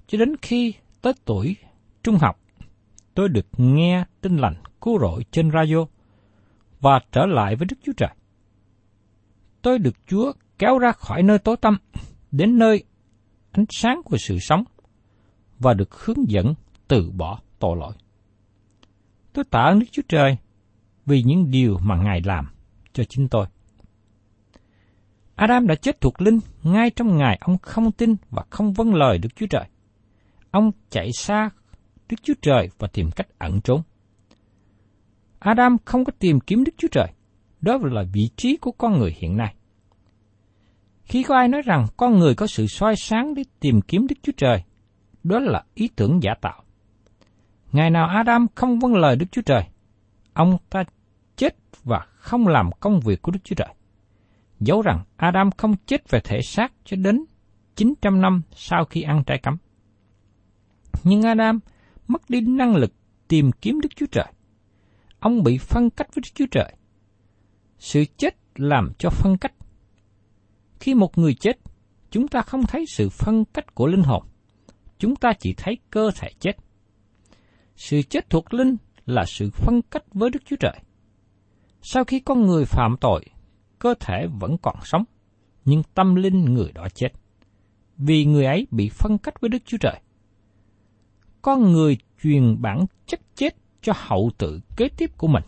Cho 0.08 0.18
đến 0.18 0.36
khi 0.42 0.74
tới 1.02 1.14
tuổi 1.26 1.56
trung 2.06 2.18
học, 2.22 2.40
tôi 3.14 3.30
được 3.30 3.46
nghe 3.58 4.06
tin 4.22 4.38
lành 4.38 4.56
cứu 4.82 5.00
rỗi 5.00 5.26
trên 5.32 5.52
radio 5.52 5.86
và 6.82 7.00
trở 7.12 7.26
lại 7.26 7.56
với 7.56 7.66
Đức 7.66 7.76
Chúa 7.84 7.92
Trời. 7.98 8.10
Tôi 9.62 9.80
được 9.80 9.96
Chúa 10.08 10.34
kéo 10.60 10.80
ra 10.80 10.92
khỏi 10.92 11.24
nơi 11.24 11.40
tối 11.40 11.58
tăm 11.58 11.78
đến 12.32 12.58
nơi 12.58 12.84
ánh 13.52 13.66
sáng 13.70 14.02
của 14.06 14.18
sự 14.18 14.38
sống 14.40 14.64
và 15.60 15.74
được 15.74 16.06
hướng 16.06 16.30
dẫn 16.30 16.54
từ 16.88 17.12
bỏ 17.12 17.42
tội 17.60 17.78
lỗi. 17.78 17.94
Tôi 19.34 19.46
tạ 19.46 19.60
ơn 19.60 19.80
Đức 19.80 19.88
Chúa 19.92 20.04
Trời 20.08 20.38
vì 21.06 21.24
những 21.24 21.52
điều 21.52 21.78
mà 21.78 21.96
Ngài 21.96 22.22
làm 22.26 22.46
cho 22.94 23.04
chính 23.10 23.28
tôi. 23.28 23.46
Adam 25.36 25.68
đã 25.68 25.76
chết 25.76 26.02
thuộc 26.02 26.22
linh 26.22 26.40
ngay 26.64 26.90
trong 26.90 27.18
ngày 27.18 27.38
ông 27.42 27.58
không 27.58 27.92
tin 27.92 28.16
và 28.30 28.44
không 28.50 28.74
vâng 28.74 28.94
lời 28.94 29.18
Đức 29.18 29.30
Chúa 29.36 29.48
Trời. 29.50 29.66
Ông 30.52 30.72
chạy 30.90 31.10
xa 31.14 31.50
Đức 32.10 32.24
Chúa 32.24 32.34
Trời 32.42 32.70
và 32.80 32.88
tìm 32.88 33.12
cách 33.12 33.28
ẩn 33.38 33.62
trốn. 33.62 33.82
Adam 35.40 35.78
không 35.86 36.06
có 36.06 36.12
tìm 36.20 36.40
kiếm 36.40 36.64
Đức 36.64 36.72
Chúa 36.78 36.88
Trời. 36.92 37.08
Đó 37.62 37.78
là 37.82 38.04
vị 38.14 38.30
trí 38.36 38.58
của 38.58 38.72
con 38.72 39.00
người 39.00 39.16
hiện 39.18 39.38
nay. 39.38 39.56
Khi 41.04 41.24
có 41.24 41.36
ai 41.36 41.48
nói 41.48 41.62
rằng 41.62 41.86
con 41.98 42.20
người 42.20 42.36
có 42.36 42.48
sự 42.48 42.68
soi 42.68 42.96
sáng 42.96 43.34
để 43.34 43.44
tìm 43.60 43.82
kiếm 43.82 44.08
Đức 44.08 44.16
Chúa 44.24 44.32
Trời, 44.38 44.64
đó 45.24 45.40
là 45.40 45.64
ý 45.74 45.90
tưởng 45.96 46.24
giả 46.24 46.34
tạo. 46.42 46.64
Ngày 47.72 47.90
nào 47.90 48.08
Adam 48.08 48.48
không 48.56 48.80
vâng 48.80 48.96
lời 48.96 49.16
Đức 49.16 49.26
Chúa 49.32 49.42
Trời, 49.42 49.64
ông 50.34 50.58
ta 50.70 50.84
chết 51.36 51.56
và 51.84 52.00
không 52.16 52.48
làm 52.48 52.70
công 52.80 53.00
việc 53.00 53.22
của 53.22 53.32
Đức 53.32 53.40
Chúa 53.44 53.56
Trời. 53.56 53.74
Dẫu 54.60 54.82
rằng 54.82 55.04
Adam 55.18 55.52
không 55.52 55.76
chết 55.86 56.10
về 56.10 56.20
thể 56.24 56.42
xác 56.42 56.74
cho 56.86 56.98
đến 56.98 57.26
900 57.76 58.22
năm 58.22 58.42
sau 58.56 58.86
khi 58.86 59.02
ăn 59.02 59.24
trái 59.26 59.38
cấm. 59.44 59.58
Nhưng 61.04 61.22
Adam 61.22 61.60
mất 62.08 62.30
đi 62.30 62.42
năng 62.42 62.76
lực 62.76 62.94
tìm 63.28 63.52
kiếm 63.52 63.80
Đức 63.82 63.90
Chúa 63.96 64.06
Trời. 64.12 64.34
Ông 65.20 65.44
bị 65.44 65.58
phân 65.58 65.90
cách 65.90 66.08
với 66.16 66.22
Đức 66.26 66.32
Chúa 66.36 66.46
Trời. 66.52 66.76
Sự 67.80 68.06
chết 68.18 68.36
làm 68.56 68.92
cho 68.98 69.10
phân 69.10 69.38
cách. 69.38 69.54
Khi 70.80 70.94
một 70.94 71.18
người 71.18 71.34
chết, 71.34 71.60
chúng 72.12 72.28
ta 72.28 72.42
không 72.42 72.66
thấy 72.66 72.86
sự 72.88 73.10
phân 73.10 73.46
cách 73.46 73.76
của 73.76 73.88
linh 73.88 74.04
hồn. 74.04 74.24
Chúng 75.00 75.16
ta 75.16 75.34
chỉ 75.40 75.54
thấy 75.58 75.78
cơ 75.90 76.12
thể 76.16 76.30
chết. 76.40 76.58
Sự 77.76 78.02
chết 78.02 78.30
thuộc 78.30 78.54
linh 78.54 78.78
là 79.06 79.26
sự 79.26 79.50
phân 79.54 79.82
cách 79.82 80.04
với 80.14 80.30
Đức 80.30 80.40
Chúa 80.46 80.56
Trời. 80.60 80.80
Sau 81.82 82.04
khi 82.04 82.20
con 82.20 82.46
người 82.46 82.66
phạm 82.66 82.96
tội, 83.02 83.26
cơ 83.80 83.94
thể 84.00 84.28
vẫn 84.40 84.58
còn 84.62 84.76
sống, 84.84 85.04
nhưng 85.66 85.84
tâm 85.94 86.16
linh 86.16 86.46
người 86.46 86.72
đó 86.72 86.88
chết. 86.94 87.10
Vì 87.98 88.26
người 88.26 88.46
ấy 88.46 88.68
bị 88.72 88.90
phân 88.90 89.18
cách 89.18 89.42
với 89.42 89.50
Đức 89.50 89.66
Chúa 89.66 89.78
Trời. 89.78 90.02
Con 91.46 91.72
người 91.72 91.98
truyền 92.24 92.62
bản 92.62 92.86
chất 93.06 93.20
chết 93.36 93.56
cho 93.82 93.94
hậu 93.96 94.32
tự 94.38 94.60
kế 94.76 94.90
tiếp 94.90 95.12
của 95.18 95.28
mình. 95.28 95.44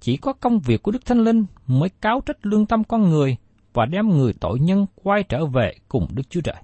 Chỉ 0.00 0.16
có 0.16 0.32
công 0.32 0.60
việc 0.60 0.82
của 0.82 0.90
Đức 0.90 1.06
Thánh 1.06 1.18
Linh 1.18 1.46
mới 1.66 1.88
cáo 1.88 2.20
trách 2.26 2.46
lương 2.46 2.66
tâm 2.66 2.84
con 2.84 3.10
người 3.10 3.36
và 3.72 3.86
đem 3.86 4.08
người 4.08 4.32
tội 4.40 4.60
nhân 4.60 4.86
quay 4.94 5.22
trở 5.22 5.46
về 5.46 5.74
cùng 5.88 6.08
Đức 6.14 6.22
Chúa 6.30 6.40
Trời. 6.40 6.62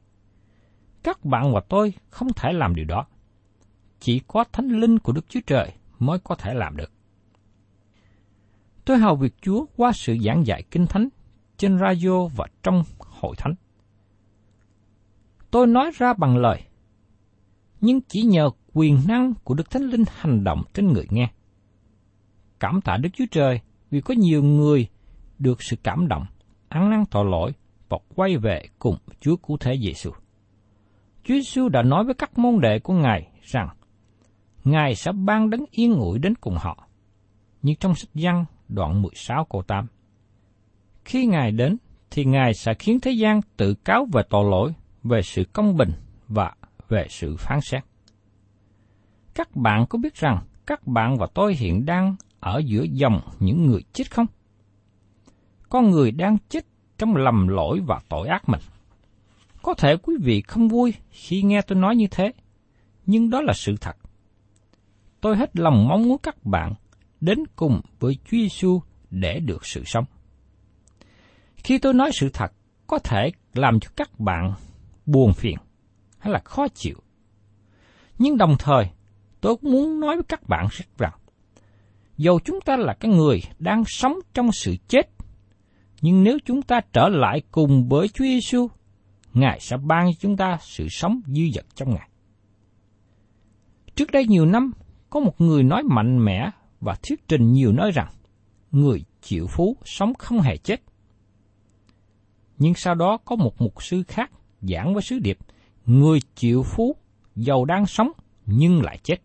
Các 1.03 1.25
bạn 1.25 1.53
và 1.55 1.61
tôi 1.69 1.93
không 2.11 2.33
thể 2.33 2.53
làm 2.53 2.75
điều 2.75 2.85
đó 2.85 3.07
chỉ 4.01 4.21
có 4.27 4.45
thánh 4.53 4.69
linh 4.69 4.99
của 4.99 5.13
Đức 5.13 5.25
Chúa 5.29 5.41
Trời 5.47 5.73
mới 5.99 6.19
có 6.19 6.35
thể 6.35 6.55
làm 6.55 6.77
được. 6.77 6.93
Tôi 8.85 8.99
hầu 8.99 9.17
việc 9.17 9.35
Chúa 9.43 9.65
qua 9.77 9.93
sự 9.93 10.17
giảng 10.25 10.47
dạy 10.47 10.63
kinh 10.71 10.87
thánh 10.87 11.09
trên 11.57 11.79
radio 11.79 12.27
và 12.27 12.47
trong 12.63 12.85
hội 12.99 13.37
thánh. 13.39 13.55
tôi 15.51 15.67
nói 15.67 15.91
ra 15.95 16.13
bằng 16.13 16.37
lời, 16.37 16.63
nhưng 17.85 18.01
chỉ 18.01 18.23
nhờ 18.23 18.51
quyền 18.73 18.99
năng 19.09 19.35
của 19.45 19.55
Đức 19.55 19.71
Thánh 19.71 19.83
Linh 19.83 20.05
hành 20.17 20.45
động 20.45 20.63
trên 20.75 20.93
người 20.93 21.07
nghe. 21.11 21.29
Cảm 22.61 22.81
tạ 22.81 22.97
Đức 22.97 23.09
Chúa 23.13 23.25
Trời 23.31 23.61
vì 23.91 24.01
có 24.01 24.15
nhiều 24.19 24.43
người 24.43 24.89
được 25.39 25.63
sự 25.63 25.77
cảm 25.83 26.09
động, 26.09 26.27
ăn 26.69 26.91
năn 26.91 27.05
tội 27.11 27.25
lỗi 27.25 27.53
và 27.89 27.99
quay 28.15 28.37
về 28.37 28.63
cùng 28.79 28.97
Chúa 29.21 29.37
Cứu 29.37 29.57
Thế 29.61 29.79
Giêsu. 29.83 30.11
Chúa 31.25 31.35
Giêsu 31.35 31.69
đã 31.69 31.83
nói 31.83 32.05
với 32.05 32.15
các 32.15 32.39
môn 32.39 32.61
đệ 32.61 32.79
của 32.79 32.95
Ngài 32.95 33.29
rằng 33.43 33.69
Ngài 34.65 34.95
sẽ 34.95 35.13
ban 35.13 35.51
đấng 35.51 35.65
yên 35.71 35.93
ngủi 35.93 36.19
đến 36.19 36.35
cùng 36.35 36.57
họ. 36.61 36.89
Như 37.63 37.75
trong 37.81 37.95
sách 37.95 38.11
văn 38.15 38.45
đoạn 38.69 39.03
16 39.03 39.45
câu 39.45 39.63
8. 39.63 39.87
Khi 41.05 41.27
Ngài 41.27 41.53
đến, 41.53 41.77
thì 42.11 42.25
Ngài 42.25 42.55
sẽ 42.55 42.75
khiến 42.75 43.01
thế 43.01 43.11
gian 43.11 43.41
tự 43.57 43.75
cáo 43.75 44.07
về 44.13 44.23
tội 44.31 44.51
lỗi, 44.51 44.73
về 45.03 45.23
sự 45.23 45.45
công 45.53 45.77
bình 45.77 45.91
và 46.29 46.55
về 46.95 47.07
sự 47.11 47.37
phán 47.37 47.61
xét. 47.61 47.85
Các 49.35 49.57
bạn 49.57 49.87
có 49.87 49.99
biết 49.99 50.15
rằng 50.15 50.45
các 50.67 50.87
bạn 50.87 51.17
và 51.19 51.27
tôi 51.35 51.55
hiện 51.55 51.87
đang 51.87 52.17
ở 52.41 52.63
giữa 52.67 52.83
dòng 52.83 53.21
những 53.39 53.67
người 53.67 53.83
chết 53.93 54.11
không? 54.11 54.27
Con 55.69 55.91
người 55.91 56.11
đang 56.11 56.37
chết 56.49 56.65
trong 56.99 57.17
lầm 57.17 57.49
lỗi 57.49 57.81
và 57.87 58.01
tội 58.09 58.29
ác 58.29 58.49
mình. 58.49 58.61
Có 59.63 59.75
thể 59.75 59.97
quý 59.97 60.15
vị 60.21 60.41
không 60.41 60.69
vui 60.69 60.95
khi 61.11 61.43
nghe 61.43 61.63
tôi 61.63 61.79
nói 61.79 61.97
như 61.97 62.07
thế, 62.11 62.33
nhưng 63.07 63.31
đó 63.31 63.41
là 63.41 63.53
sự 63.53 63.75
thật. 63.81 63.97
Tôi 65.21 65.37
hết 65.37 65.57
lòng 65.57 65.89
mong 65.89 66.09
muốn 66.09 66.19
các 66.23 66.45
bạn 66.45 66.75
đến 67.21 67.39
cùng 67.57 67.81
với 68.01 68.15
Chúa 68.15 68.37
Giêsu 68.37 68.81
để 69.11 69.41
được 69.41 69.67
sự 69.67 69.83
sống. 69.87 70.05
Khi 71.57 71.79
tôi 71.79 71.95
nói 71.95 72.11
sự 72.13 72.29
thật, 72.33 72.53
có 72.87 72.99
thể 72.99 73.31
làm 73.55 73.81
cho 73.81 73.91
các 73.97 74.21
bạn 74.21 74.55
buồn 75.07 75.33
phiền 75.33 75.57
hay 76.25 76.33
là 76.33 76.41
khó 76.45 76.69
chịu. 76.69 76.97
Nhưng 78.19 78.37
đồng 78.37 78.57
thời, 78.59 78.91
tôi 79.41 79.57
cũng 79.57 79.73
muốn 79.73 80.01
nói 80.01 80.17
với 80.17 80.25
các 80.29 80.49
bạn 80.49 80.67
rằng, 80.99 81.13
dầu 82.17 82.41
chúng 82.45 82.61
ta 82.61 82.77
là 82.77 82.95
cái 83.01 83.13
người 83.13 83.43
đang 83.59 83.83
sống 83.87 84.19
trong 84.35 84.53
sự 84.53 84.77
chết, 84.89 85.11
nhưng 86.01 86.25
nếu 86.25 86.39
chúng 86.45 86.63
ta 86.63 86.81
trở 86.93 87.09
lại 87.09 87.43
cùng 87.51 87.89
với 87.89 88.09
Chúa 88.09 88.25
Giêsu, 88.25 88.69
Ngài 89.35 89.61
sẽ 89.61 89.77
ban 89.77 90.07
cho 90.07 90.19
chúng 90.21 90.37
ta 90.37 90.59
sự 90.61 90.87
sống 90.91 91.21
dư 91.27 91.43
dật 91.55 91.65
trong 91.75 91.91
Ngài. 91.91 92.09
Trước 93.95 94.11
đây 94.11 94.27
nhiều 94.27 94.47
năm, 94.47 94.73
có 95.11 95.21
một 95.21 95.41
người 95.41 95.63
nói 95.63 95.83
mạnh 95.83 96.25
mẽ 96.25 96.51
và 96.81 96.95
thuyết 97.03 97.29
trình 97.29 97.53
nhiều 97.53 97.73
nơi 97.73 97.91
rằng, 97.91 98.13
người 98.71 99.05
chịu 99.23 99.47
phú 99.47 99.77
sống 99.85 100.15
không 100.15 100.41
hề 100.41 100.57
chết. 100.57 100.83
Nhưng 102.59 102.75
sau 102.75 102.95
đó 102.95 103.19
có 103.25 103.37
một 103.37 103.61
mục 103.61 103.83
sư 103.83 104.03
khác 104.09 104.31
giảng 104.61 104.95
với 104.95 105.03
sứ 105.03 105.19
điệp, 105.19 105.39
người 105.87 106.21
triệu 106.35 106.63
phú 106.63 106.97
giàu 107.37 107.65
đang 107.65 107.87
sống 107.87 108.13
nhưng 108.47 108.83
lại 108.83 108.99
chết. 109.03 109.17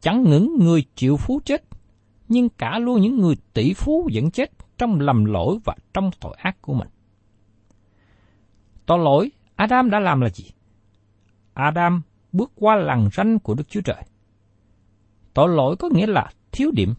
Chẳng 0.00 0.22
những 0.22 0.58
người 0.58 0.84
triệu 0.94 1.16
phú 1.16 1.40
chết, 1.44 1.64
nhưng 2.28 2.48
cả 2.48 2.78
luôn 2.78 3.00
những 3.00 3.18
người 3.18 3.34
tỷ 3.52 3.74
phú 3.74 4.08
vẫn 4.14 4.30
chết 4.30 4.50
trong 4.78 5.00
lầm 5.00 5.24
lỗi 5.24 5.58
và 5.64 5.74
trong 5.94 6.10
tội 6.20 6.34
ác 6.38 6.62
của 6.62 6.74
mình. 6.74 6.88
Tội 8.86 8.98
lỗi 8.98 9.30
Adam 9.56 9.90
đã 9.90 10.00
làm 10.00 10.20
là 10.20 10.28
gì? 10.28 10.44
Adam 11.54 12.02
bước 12.32 12.52
qua 12.54 12.76
làn 12.76 13.08
ranh 13.12 13.38
của 13.38 13.54
Đức 13.54 13.68
Chúa 13.68 13.80
Trời. 13.80 14.02
Tội 15.34 15.48
lỗi 15.48 15.76
có 15.76 15.88
nghĩa 15.92 16.06
là 16.06 16.30
thiếu 16.52 16.70
điểm. 16.70 16.94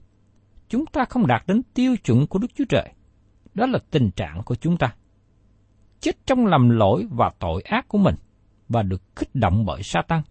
Chúng 0.70 0.86
ta 0.86 1.06
không 1.06 1.28
đạt 1.28 1.44
đến 1.48 1.62
tiêu 1.74 1.96
chuẩn 2.04 2.28
của 2.28 2.40
Đức 2.40 2.48
Chúa 2.56 2.66
Trời. 2.70 2.94
Đó 3.54 3.66
là 3.66 3.80
tình 3.92 4.12
trạng 4.12 4.44
của 4.44 4.56
chúng 4.56 4.78
ta. 4.78 4.96
Chết 6.00 6.26
trong 6.26 6.46
lầm 6.46 6.70
lỗi 6.70 7.08
và 7.12 7.32
tội 7.40 7.62
ác 7.62 7.88
của 7.88 7.98
mình 7.98 8.16
và 8.70 8.82
được 8.82 9.16
kích 9.16 9.36
động 9.36 9.66
bởi 9.66 9.84
sa 9.84 10.02
tăng 10.08 10.22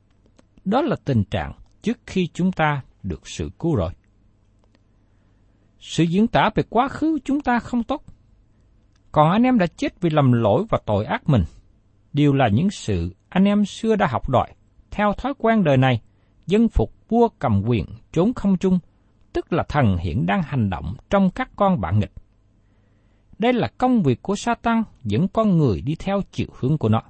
Đó 0.65 0.83
là 0.83 0.97
tình 1.05 1.25
trạng 1.25 1.53
trước 1.83 1.99
khi 2.07 2.29
chúng 2.35 2.53
ta 2.53 2.83
được 3.03 3.29
sự 3.29 3.51
cứu 3.59 3.75
rồi 3.75 3.93
Sự 5.85 6.05
diễn 6.05 6.27
tả 6.27 6.51
về 6.55 6.63
quá 6.71 6.89
khứ 6.89 7.19
chúng 7.25 7.41
ta 7.41 7.59
không 7.59 7.83
tốt. 7.83 8.05
Còn 9.13 9.31
anh 9.31 9.43
em 9.43 9.59
đã 9.59 9.67
chết 9.67 10.01
vì 10.01 10.11
lầm 10.11 10.33
lỗi 10.33 10.65
và 10.71 10.79
tội 10.87 11.05
ác 11.05 11.29
mình, 11.29 11.45
đều 12.13 12.33
là 12.33 12.49
những 12.49 12.71
sự 12.71 13.15
anh 13.29 13.45
em 13.45 13.65
xưa 13.65 13.97
đã 13.97 14.07
học 14.07 14.29
đòi, 14.29 14.49
theo 14.91 15.13
thói 15.13 15.35
quen 15.39 15.65
đời 15.65 15.77
này, 15.77 16.01
dân 16.47 16.69
phục 16.69 16.93
vua 17.09 17.29
cầm 17.39 17.63
quyền 17.67 17.85
trốn 18.13 18.35
không 18.35 18.57
trung, 18.57 18.79
tức 19.33 19.53
là 19.53 19.65
thần 19.69 19.97
hiện 19.97 20.27
đang 20.27 20.43
hành 20.43 20.71
động 20.71 20.95
trong 21.11 21.31
các 21.31 21.51
con 21.57 21.81
bạn 21.81 21.99
nghịch. 21.99 22.13
Đây 23.39 23.53
là 23.53 23.69
công 23.79 24.03
việc 24.03 24.23
của 24.23 24.37
Satan 24.37 24.83
dẫn 25.05 25.29
con 25.29 25.59
người 25.59 25.81
đi 25.81 25.95
theo 25.99 26.21
chiều 26.33 26.49
hướng 26.59 26.79
của 26.79 26.89
nó. 26.89 27.03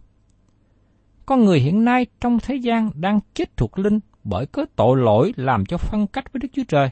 Con 1.32 1.44
người 1.44 1.60
hiện 1.60 1.84
nay 1.84 2.06
trong 2.20 2.38
thế 2.42 2.54
gian 2.54 2.90
đang 2.94 3.20
chết 3.34 3.56
thuộc 3.56 3.78
linh 3.78 4.00
bởi 4.24 4.46
có 4.46 4.66
tội 4.76 4.96
lỗi 4.96 5.32
làm 5.36 5.66
cho 5.66 5.76
phân 5.76 6.06
cách 6.06 6.32
với 6.32 6.40
Đức 6.40 6.48
Chúa 6.52 6.64
Trời. 6.68 6.90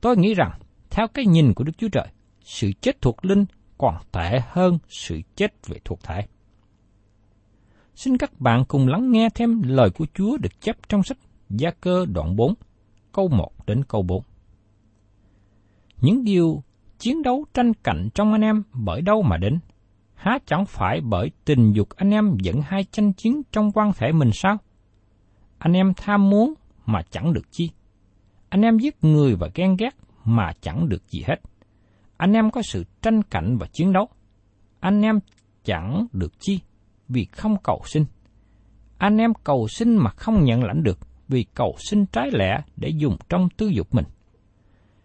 Tôi 0.00 0.16
nghĩ 0.16 0.34
rằng, 0.34 0.50
theo 0.90 1.08
cái 1.08 1.26
nhìn 1.26 1.54
của 1.54 1.64
Đức 1.64 1.72
Chúa 1.78 1.88
Trời, 1.88 2.08
sự 2.40 2.72
chết 2.80 3.00
thuộc 3.00 3.24
linh 3.24 3.44
còn 3.78 3.94
tệ 4.12 4.40
hơn 4.48 4.78
sự 4.88 5.20
chết 5.36 5.66
về 5.66 5.78
thuộc 5.84 6.02
thể. 6.02 6.26
Xin 7.94 8.16
các 8.16 8.40
bạn 8.40 8.64
cùng 8.68 8.88
lắng 8.88 9.12
nghe 9.12 9.28
thêm 9.34 9.62
lời 9.62 9.90
của 9.90 10.06
Chúa 10.14 10.36
được 10.36 10.60
chép 10.60 10.76
trong 10.88 11.02
sách 11.02 11.18
Gia 11.50 11.70
Cơ 11.70 12.06
đoạn 12.14 12.36
4, 12.36 12.54
câu 13.12 13.28
1 13.28 13.66
đến 13.66 13.84
câu 13.88 14.02
4. 14.02 14.22
Những 16.00 16.24
điều 16.24 16.62
chiến 16.98 17.22
đấu 17.22 17.44
tranh 17.54 17.74
cạnh 17.74 18.08
trong 18.14 18.32
anh 18.32 18.42
em 18.42 18.62
bởi 18.72 19.02
đâu 19.02 19.22
mà 19.22 19.36
đến? 19.36 19.58
Há 20.16 20.38
chẳng 20.46 20.66
phải 20.66 21.00
bởi 21.00 21.30
tình 21.44 21.72
dục 21.72 21.88
anh 21.96 22.10
em 22.10 22.36
dẫn 22.40 22.62
hai 22.62 22.84
tranh 22.84 23.12
chiến 23.12 23.42
trong 23.52 23.72
quan 23.72 23.92
thể 23.92 24.12
mình 24.12 24.30
sao? 24.32 24.56
Anh 25.58 25.72
em 25.72 25.92
tham 25.96 26.30
muốn 26.30 26.54
mà 26.86 27.02
chẳng 27.10 27.32
được 27.32 27.44
chi. 27.50 27.70
Anh 28.48 28.62
em 28.62 28.78
giết 28.78 29.04
người 29.04 29.36
và 29.36 29.48
ghen 29.54 29.76
ghét 29.76 29.96
mà 30.24 30.52
chẳng 30.60 30.88
được 30.88 31.08
gì 31.08 31.22
hết. 31.26 31.36
Anh 32.16 32.32
em 32.32 32.50
có 32.50 32.62
sự 32.62 32.84
tranh 33.02 33.22
cạnh 33.22 33.58
và 33.58 33.66
chiến 33.72 33.92
đấu. 33.92 34.08
Anh 34.80 35.02
em 35.02 35.18
chẳng 35.64 36.06
được 36.12 36.32
chi 36.40 36.60
vì 37.08 37.24
không 37.24 37.56
cầu 37.62 37.82
sinh. 37.84 38.04
Anh 38.98 39.16
em 39.16 39.32
cầu 39.44 39.68
sinh 39.68 39.96
mà 39.96 40.10
không 40.10 40.44
nhận 40.44 40.64
lãnh 40.64 40.82
được 40.82 40.98
vì 41.28 41.46
cầu 41.54 41.74
sinh 41.78 42.06
trái 42.06 42.30
lẽ 42.32 42.60
để 42.76 42.88
dùng 42.88 43.16
trong 43.28 43.48
tư 43.56 43.66
dục 43.66 43.94
mình. 43.94 44.04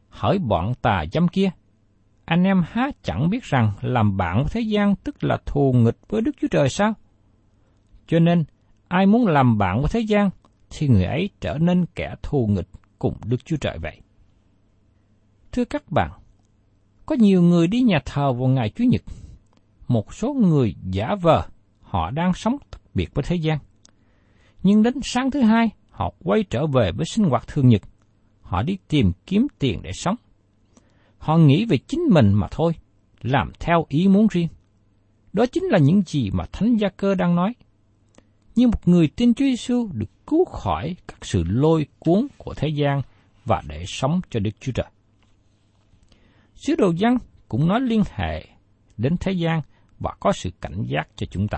Hỏi 0.10 0.38
bọn 0.40 0.74
tà 0.82 1.04
dâm 1.12 1.28
kia, 1.28 1.50
anh 2.32 2.44
em 2.44 2.64
há 2.68 2.92
chẳng 3.04 3.30
biết 3.30 3.44
rằng 3.44 3.72
làm 3.82 4.18
bạn 4.18 4.38
với 4.38 4.50
thế 4.52 4.62
gian 4.62 4.96
tức 4.96 5.24
là 5.24 5.38
thù 5.46 5.74
nghịch 5.74 5.98
với 6.10 6.22
Đức 6.22 6.32
Chúa 6.42 6.48
Trời 6.48 6.70
sao? 6.70 6.94
Cho 8.08 8.20
nên, 8.20 8.44
ai 8.88 9.06
muốn 9.06 9.28
làm 9.28 9.58
bạn 9.58 9.82
với 9.82 9.90
thế 9.94 10.00
gian, 10.00 10.30
thì 10.70 10.88
người 10.88 11.06
ấy 11.06 11.30
trở 11.42 11.58
nên 11.58 11.86
kẻ 11.96 12.16
thù 12.24 12.48
nghịch 12.48 12.68
cùng 13.00 13.14
Đức 13.26 13.46
Chúa 13.46 13.56
Trời 13.58 13.78
vậy. 13.82 14.02
Thưa 15.52 15.66
các 15.66 15.92
bạn, 15.92 16.12
có 17.06 17.16
nhiều 17.20 17.42
người 17.42 17.68
đi 17.68 17.82
nhà 17.82 18.00
thờ 18.06 18.34
vào 18.34 18.48
ngày 18.48 18.70
Chủ 18.70 18.84
nhật. 18.84 19.02
Một 19.88 20.14
số 20.14 20.34
người 20.34 20.76
giả 20.92 21.16
vờ 21.22 21.48
họ 21.82 22.12
đang 22.12 22.34
sống 22.34 22.58
biệt 22.94 23.14
với 23.14 23.24
thế 23.28 23.36
gian. 23.36 23.58
Nhưng 24.64 24.84
đến 24.84 24.94
sáng 25.04 25.32
thứ 25.32 25.42
hai, 25.42 25.70
họ 25.90 26.14
quay 26.24 26.44
trở 26.44 26.68
về 26.68 26.92
với 26.92 27.06
sinh 27.06 27.26
hoạt 27.26 27.48
thường 27.48 27.68
nhật. 27.68 27.82
Họ 28.42 28.64
đi 28.64 28.78
tìm 28.88 29.12
kiếm 29.26 29.48
tiền 29.60 29.82
để 29.82 29.92
sống. 29.94 30.16
Họ 31.22 31.38
nghĩ 31.38 31.66
về 31.66 31.78
chính 31.78 32.02
mình 32.02 32.34
mà 32.34 32.48
thôi, 32.52 32.74
làm 33.22 33.52
theo 33.60 33.86
ý 33.90 34.08
muốn 34.08 34.28
riêng. 34.32 34.48
Đó 35.34 35.46
chính 35.46 35.64
là 35.64 35.78
những 35.78 36.02
gì 36.06 36.30
mà 36.34 36.46
Thánh 36.52 36.78
Gia 36.78 36.90
Cơ 36.90 37.16
đang 37.16 37.36
nói. 37.36 37.54
Như 38.56 38.68
một 38.68 38.88
người 38.88 39.08
tin 39.08 39.34
Chúa 39.34 39.46
Giêsu 39.46 39.90
được 39.94 40.10
cứu 40.28 40.46
khỏi 40.46 40.96
các 41.08 41.18
sự 41.22 41.44
lôi 41.48 41.86
cuốn 42.00 42.28
của 42.38 42.54
thế 42.54 42.68
gian 42.68 43.02
và 43.46 43.62
để 43.68 43.86
sống 43.88 44.22
cho 44.30 44.40
Đức 44.40 44.52
Chúa 44.60 44.72
Trời. 44.72 44.86
Sứ 46.56 46.76
đồ 46.76 46.92
dân 46.92 47.18
cũng 47.50 47.68
nói 47.68 47.82
liên 47.82 48.04
hệ 48.16 48.48
đến 48.98 49.18
thế 49.20 49.32
gian 49.32 49.62
và 50.00 50.16
có 50.20 50.34
sự 50.34 50.50
cảnh 50.62 50.84
giác 50.84 51.08
cho 51.16 51.26
chúng 51.32 51.48
ta. 51.48 51.58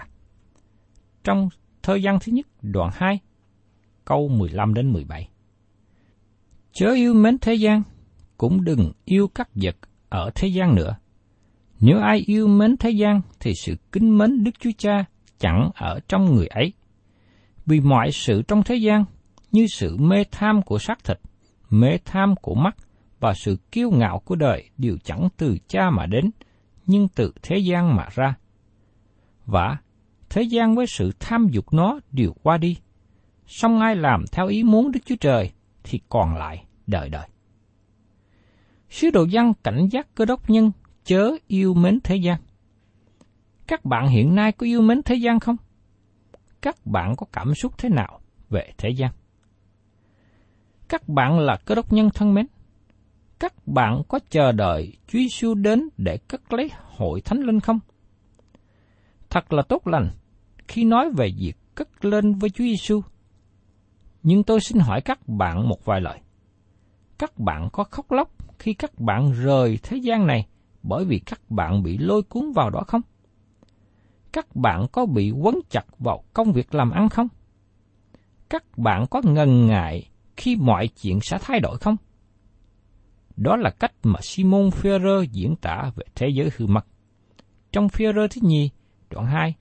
Trong 1.23 1.49
thơ 1.83 1.95
gian 1.95 2.17
thứ 2.21 2.31
nhất 2.31 2.47
đoạn 2.61 2.89
2, 2.93 3.19
câu 4.05 4.27
15 4.27 4.73
đến 4.73 4.93
17. 4.93 5.29
Chớ 6.71 6.91
yêu 6.93 7.13
mến 7.13 7.37
thế 7.37 7.53
gian, 7.53 7.83
cũng 8.43 8.63
đừng 8.63 8.91
yêu 9.05 9.27
các 9.27 9.49
vật 9.55 9.75
ở 10.09 10.31
thế 10.35 10.47
gian 10.47 10.75
nữa. 10.75 10.95
Nếu 11.79 11.99
ai 11.99 12.23
yêu 12.27 12.47
mến 12.47 12.77
thế 12.77 12.89
gian 12.89 13.21
thì 13.39 13.53
sự 13.55 13.75
kính 13.91 14.17
mến 14.17 14.43
Đức 14.43 14.51
Chúa 14.59 14.71
Cha 14.77 15.05
chẳng 15.39 15.69
ở 15.75 15.99
trong 16.07 16.25
người 16.25 16.47
ấy. 16.47 16.73
Vì 17.65 17.79
mọi 17.79 18.11
sự 18.11 18.41
trong 18.41 18.63
thế 18.63 18.75
gian 18.75 19.05
như 19.51 19.67
sự 19.67 19.97
mê 19.97 20.23
tham 20.31 20.61
của 20.61 20.79
xác 20.79 21.03
thịt, 21.03 21.19
mê 21.69 21.97
tham 22.05 22.35
của 22.35 22.55
mắt 22.55 22.75
và 23.19 23.33
sự 23.33 23.57
kiêu 23.71 23.91
ngạo 23.91 24.19
của 24.19 24.35
đời 24.35 24.69
đều 24.77 24.97
chẳng 25.03 25.29
từ 25.37 25.57
cha 25.67 25.89
mà 25.89 26.05
đến, 26.05 26.31
nhưng 26.85 27.07
từ 27.07 27.33
thế 27.43 27.57
gian 27.57 27.95
mà 27.95 28.07
ra. 28.15 28.35
Và 29.45 29.77
thế 30.29 30.41
gian 30.41 30.75
với 30.75 30.87
sự 30.87 31.11
tham 31.19 31.47
dục 31.51 31.73
nó 31.73 31.99
đều 32.11 32.33
qua 32.43 32.57
đi. 32.57 32.77
Song 33.47 33.79
ai 33.79 33.95
làm 33.95 34.25
theo 34.31 34.47
ý 34.47 34.63
muốn 34.63 34.91
Đức 34.91 34.99
Chúa 35.05 35.17
Trời 35.19 35.51
thì 35.83 35.99
còn 36.09 36.35
lại 36.35 36.65
đời 36.87 37.09
đời. 37.09 37.27
Sứ 38.93 39.09
đồ 39.09 39.25
văn 39.31 39.53
cảnh 39.63 39.87
giác 39.91 40.15
cơ 40.15 40.25
đốc 40.25 40.49
nhân 40.49 40.71
chớ 41.03 41.31
yêu 41.47 41.73
mến 41.73 41.99
thế 42.03 42.15
gian. 42.15 42.39
Các 43.67 43.85
bạn 43.85 44.07
hiện 44.07 44.35
nay 44.35 44.51
có 44.51 44.65
yêu 44.65 44.81
mến 44.81 45.01
thế 45.03 45.15
gian 45.15 45.39
không? 45.39 45.55
các 46.63 46.85
bạn 46.85 47.15
có 47.15 47.25
cảm 47.31 47.55
xúc 47.55 47.77
thế 47.77 47.89
nào 47.89 48.19
về 48.49 48.73
thế 48.77 48.89
gian. 48.89 49.11
Các 50.89 51.09
bạn 51.09 51.39
là 51.39 51.57
cơ 51.65 51.75
đốc 51.75 51.93
nhân 51.93 52.09
thân 52.13 52.33
mến. 52.33 52.45
Các 53.39 53.67
bạn 53.67 54.01
có 54.07 54.19
chờ 54.29 54.51
đợi 54.51 54.97
Chúa 55.07 55.19
Giêsu 55.19 55.53
đến 55.53 55.89
để 55.97 56.17
cất 56.17 56.53
lấy 56.53 56.71
hội 56.73 57.21
thánh 57.21 57.39
linh 57.39 57.59
không? 57.59 57.79
Thật 59.29 59.53
là 59.53 59.61
tốt 59.69 59.87
lành 59.87 60.09
khi 60.67 60.85
nói 60.85 61.11
về 61.17 61.31
việc 61.37 61.53
cất 61.75 62.05
lên 62.05 62.33
với 62.33 62.49
Chúa 62.49 62.63
Giêsu. 62.63 63.01
Nhưng 64.23 64.43
tôi 64.43 64.59
xin 64.61 64.79
hỏi 64.79 65.01
các 65.01 65.27
bạn 65.27 65.69
một 65.69 65.85
vài 65.85 66.01
lời. 66.01 66.19
Các 67.17 67.39
bạn 67.39 67.69
có 67.71 67.83
khóc 67.83 68.11
lóc 68.11 68.42
khi 68.63 68.73
các 68.73 68.99
bạn 68.99 69.31
rời 69.31 69.79
thế 69.83 69.97
gian 69.97 70.27
này 70.27 70.47
bởi 70.83 71.05
vì 71.05 71.19
các 71.19 71.41
bạn 71.49 71.83
bị 71.83 71.97
lôi 71.97 72.23
cuốn 72.23 72.51
vào 72.55 72.69
đó 72.69 72.83
không? 72.87 73.01
Các 74.33 74.55
bạn 74.55 74.85
có 74.91 75.05
bị 75.05 75.31
quấn 75.31 75.59
chặt 75.69 75.85
vào 75.99 76.23
công 76.33 76.51
việc 76.51 76.75
làm 76.75 76.91
ăn 76.91 77.09
không? 77.09 77.27
Các 78.49 78.77
bạn 78.77 79.05
có 79.07 79.21
ngần 79.25 79.67
ngại 79.67 80.09
khi 80.37 80.55
mọi 80.55 80.87
chuyện 80.87 81.19
sẽ 81.21 81.37
thay 81.41 81.59
đổi 81.59 81.77
không? 81.77 81.95
Đó 83.35 83.55
là 83.55 83.69
cách 83.69 83.93
mà 84.03 84.19
Simon 84.21 84.69
Führer 84.69 85.23
diễn 85.23 85.55
tả 85.55 85.91
về 85.95 86.05
thế 86.15 86.27
giới 86.29 86.49
hư 86.57 86.67
mất. 86.67 86.85
Trong 87.71 87.87
Führer 87.87 88.27
thứ 88.27 88.41
nhì, 88.41 88.69
đoạn 89.09 89.25
2, 89.25 89.55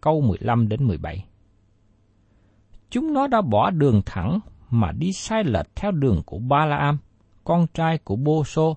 câu 0.00 0.20
15 0.20 0.68
đến 0.68 0.84
17. 0.84 1.24
Chúng 2.90 3.12
nó 3.12 3.26
đã 3.26 3.40
bỏ 3.40 3.70
đường 3.70 4.02
thẳng 4.06 4.40
mà 4.70 4.92
đi 4.92 5.12
sai 5.12 5.44
lệch 5.44 5.76
theo 5.76 5.90
đường 5.90 6.22
của 6.26 6.38
Ba 6.38 6.66
La 6.66 6.76
Am, 6.76 6.98
con 7.44 7.66
trai 7.74 7.98
của 7.98 8.16
Bô 8.16 8.44
Sô, 8.44 8.76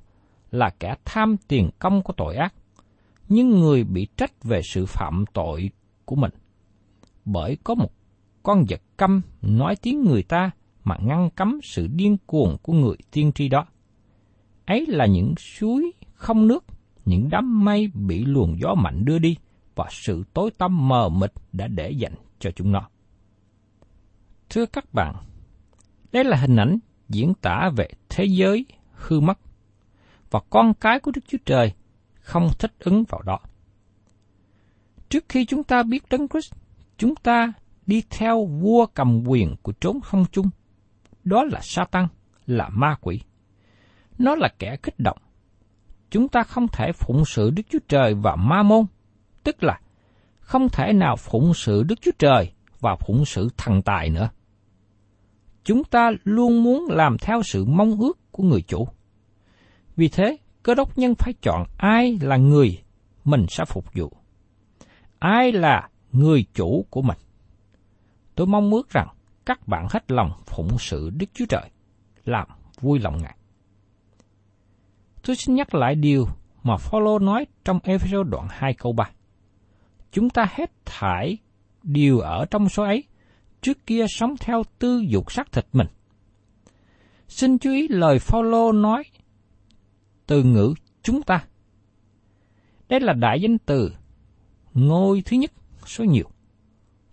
là 0.52 0.70
kẻ 0.80 0.96
tham 1.06 1.38
tiền 1.48 1.70
công 1.80 2.02
của 2.02 2.14
tội 2.18 2.36
ác, 2.36 2.54
nhưng 3.30 3.50
người 3.50 3.84
bị 3.84 4.08
trách 4.18 4.44
về 4.44 4.62
sự 4.64 4.86
phạm 4.86 5.26
tội 5.34 5.70
của 6.06 6.16
mình. 6.16 6.32
Bởi 7.26 7.58
có 7.64 7.76
một 7.76 7.92
con 8.44 8.66
vật 8.70 8.82
câm 8.98 9.22
nói 9.42 9.76
tiếng 9.82 10.04
người 10.04 10.24
ta 10.24 10.52
mà 10.84 10.98
ngăn 11.02 11.30
cấm 11.30 11.60
sự 11.64 11.88
điên 11.88 12.18
cuồng 12.26 12.58
của 12.62 12.74
người 12.74 12.96
tiên 13.12 13.32
tri 13.36 13.50
đó. 13.50 13.66
Ấy 14.66 14.86
là 14.88 15.06
những 15.06 15.34
suối 15.38 15.92
không 16.14 16.48
nước, 16.48 16.66
những 17.06 17.30
đám 17.32 17.66
mây 17.66 17.88
bị 17.94 18.26
luồng 18.26 18.60
gió 18.60 18.76
mạnh 18.76 19.06
đưa 19.06 19.20
đi, 19.20 19.38
và 19.76 19.88
sự 19.92 20.24
tối 20.34 20.52
tăm 20.58 20.88
mờ 20.88 21.10
mịt 21.10 21.32
đã 21.52 21.68
để 21.68 21.92
dành 21.92 22.14
cho 22.40 22.52
chúng 22.56 22.72
nó. 22.72 22.90
Thưa 24.50 24.66
các 24.66 24.94
bạn, 24.94 25.16
đây 26.12 26.24
là 26.24 26.38
hình 26.38 26.56
ảnh 26.56 26.80
diễn 27.10 27.34
tả 27.34 27.70
về 27.76 27.88
thế 28.10 28.26
giới 28.26 28.66
hư 28.92 29.20
mất, 29.20 29.40
và 30.32 30.40
con 30.50 30.74
cái 30.74 31.00
của 31.00 31.12
Đức 31.12 31.22
Chúa 31.28 31.38
Trời 31.46 31.74
không 32.14 32.50
thích 32.60 32.74
ứng 32.80 33.04
vào 33.10 33.22
đó. 33.22 33.40
Trước 35.10 35.26
khi 35.30 35.46
chúng 35.46 35.64
ta 35.64 35.84
biết 35.84 36.04
Đấng 36.10 36.28
Christ, 36.28 36.54
chúng 36.98 37.16
ta 37.16 37.54
đi 37.86 38.04
theo 38.10 38.46
vua 38.46 38.86
cầm 38.86 39.24
quyền 39.28 39.56
của 39.62 39.72
trốn 39.72 40.02
không 40.02 40.26
chung. 40.32 40.50
Đó 41.24 41.44
là 41.44 41.60
Satan, 41.64 42.08
là 42.46 42.70
ma 42.70 42.96
quỷ. 43.02 43.22
Nó 44.18 44.36
là 44.36 44.50
kẻ 44.60 44.78
kích 44.84 45.00
động. 45.00 45.18
Chúng 46.10 46.28
ta 46.28 46.44
không 46.44 46.68
thể 46.68 46.92
phụng 46.92 47.26
sự 47.26 47.50
Đức 47.50 47.64
Chúa 47.70 47.80
Trời 47.88 48.14
và 48.14 48.36
ma 48.36 48.64
môn, 48.64 48.86
tức 49.44 49.64
là 49.64 49.80
không 50.40 50.70
thể 50.70 50.94
nào 50.94 51.16
phụng 51.16 51.54
sự 51.54 51.84
Đức 51.84 52.02
Chúa 52.02 52.12
Trời 52.20 52.52
và 52.80 52.96
phụng 52.96 53.26
sự 53.26 53.50
thần 53.58 53.82
tài 53.82 54.10
nữa. 54.10 54.30
Chúng 55.68 55.84
ta 55.84 56.12
luôn 56.24 56.64
muốn 56.64 56.86
làm 56.90 57.18
theo 57.18 57.44
sự 57.44 57.66
mong 57.66 58.00
ước 58.00 58.32
của 58.32 58.44
người 58.44 58.62
chủ. 58.62 58.88
Vì 59.96 60.08
thế, 60.08 60.38
cơ 60.64 60.76
đốc 60.76 60.98
nhân 60.98 61.16
phải 61.16 61.34
chọn 61.42 61.64
ai 61.78 62.18
là 62.22 62.38
người 62.38 62.84
mình 63.26 63.46
sẽ 63.50 63.66
phục 63.66 63.94
vụ. 63.94 64.12
Ai 65.20 65.52
là 65.52 65.90
người 66.12 66.46
chủ 66.54 66.86
của 66.90 67.02
mình. 67.02 67.18
Tôi 68.36 68.48
mong 68.48 68.72
ước 68.72 68.90
rằng 68.90 69.08
các 69.46 69.68
bạn 69.68 69.88
hết 69.90 70.12
lòng 70.12 70.32
phụng 70.46 70.80
sự 70.80 71.10
Đức 71.10 71.26
Chúa 71.34 71.46
Trời, 71.50 71.70
làm 72.26 72.48
vui 72.82 73.00
lòng 73.00 73.22
Ngài. 73.22 73.38
Tôi 75.24 75.36
xin 75.36 75.56
nhắc 75.56 75.76
lại 75.76 75.96
điều 75.96 76.28
mà 76.64 76.78
Phaolô 76.78 77.20
nói 77.20 77.46
trong 77.66 77.80
Ephesos 77.84 78.28
đoạn 78.28 78.48
2 78.50 78.74
câu 78.74 78.94
3. 78.94 79.10
Chúng 80.12 80.30
ta 80.30 80.48
hết 80.52 80.72
thải 80.86 81.38
điều 81.84 82.20
ở 82.20 82.46
trong 82.46 82.70
số 82.70 82.84
ấy, 82.84 83.04
trước 83.62 83.86
kia 83.86 84.06
sống 84.10 84.36
theo 84.40 84.64
tư 84.80 85.04
dục 85.08 85.32
xác 85.32 85.52
thịt 85.52 85.66
mình. 85.74 85.88
Xin 87.28 87.58
chú 87.58 87.72
ý 87.72 87.88
lời 87.88 88.20
Phaolô 88.20 88.72
nói 88.72 89.04
từ 90.28 90.44
ngữ 90.44 90.74
chúng 91.04 91.22
ta. 91.24 91.46
Đây 92.90 93.00
là 93.00 93.14
đại 93.14 93.42
danh 93.42 93.58
từ 93.58 93.92
ngôi 94.74 95.22
thứ 95.26 95.38
nhất 95.38 95.52
số 95.86 96.04
nhiều. 96.04 96.30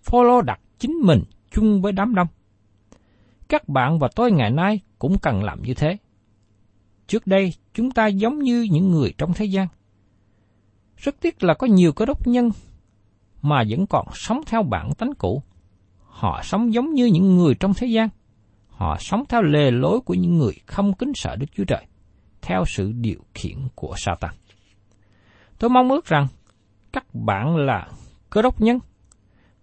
Phaolô 0.02 0.42
đặt 0.42 0.60
chính 0.78 0.92
mình 0.92 1.22
chung 1.50 1.82
với 1.82 1.92
đám 1.92 2.14
đông. 2.14 2.28
Các 3.48 3.68
bạn 3.68 3.98
và 3.98 4.08
tôi 4.16 4.32
ngày 4.32 4.50
nay 4.50 4.80
cũng 4.98 5.18
cần 5.18 5.44
làm 5.44 5.62
như 5.62 5.74
thế. 5.74 5.96
Trước 7.06 7.26
đây, 7.26 7.54
chúng 7.74 7.90
ta 7.90 8.06
giống 8.06 8.38
như 8.38 8.66
những 8.70 8.90
người 8.90 9.14
trong 9.18 9.34
thế 9.34 9.44
gian. 9.44 9.68
Rất 10.96 11.20
tiếc 11.20 11.42
là 11.42 11.54
có 11.54 11.66
nhiều 11.66 11.92
cơ 11.92 12.06
đốc 12.06 12.26
nhân 12.26 12.50
mà 13.42 13.64
vẫn 13.68 13.86
còn 13.86 14.06
sống 14.14 14.40
theo 14.46 14.62
bản 14.62 14.94
tánh 14.98 15.14
cũ. 15.18 15.42
Họ 16.14 16.40
sống 16.42 16.74
giống 16.74 16.94
như 16.94 17.06
những 17.06 17.36
người 17.36 17.54
trong 17.54 17.74
thế 17.74 17.86
gian. 17.86 18.08
Họ 18.68 18.96
sống 19.00 19.24
theo 19.28 19.42
lề 19.42 19.70
lối 19.70 20.00
của 20.00 20.14
những 20.14 20.38
người 20.38 20.52
không 20.66 20.92
kính 20.92 21.12
sợ 21.14 21.36
Đức 21.36 21.46
Chúa 21.56 21.64
Trời, 21.64 21.86
theo 22.42 22.64
sự 22.66 22.92
điều 22.92 23.24
khiển 23.34 23.56
của 23.74 23.94
Satan. 23.96 24.30
Tôi 25.58 25.70
mong 25.70 25.90
ước 25.90 26.06
rằng 26.06 26.26
các 26.92 27.14
bạn 27.14 27.56
là 27.56 27.88
cơ 28.30 28.42
đốc 28.42 28.60
nhân 28.60 28.78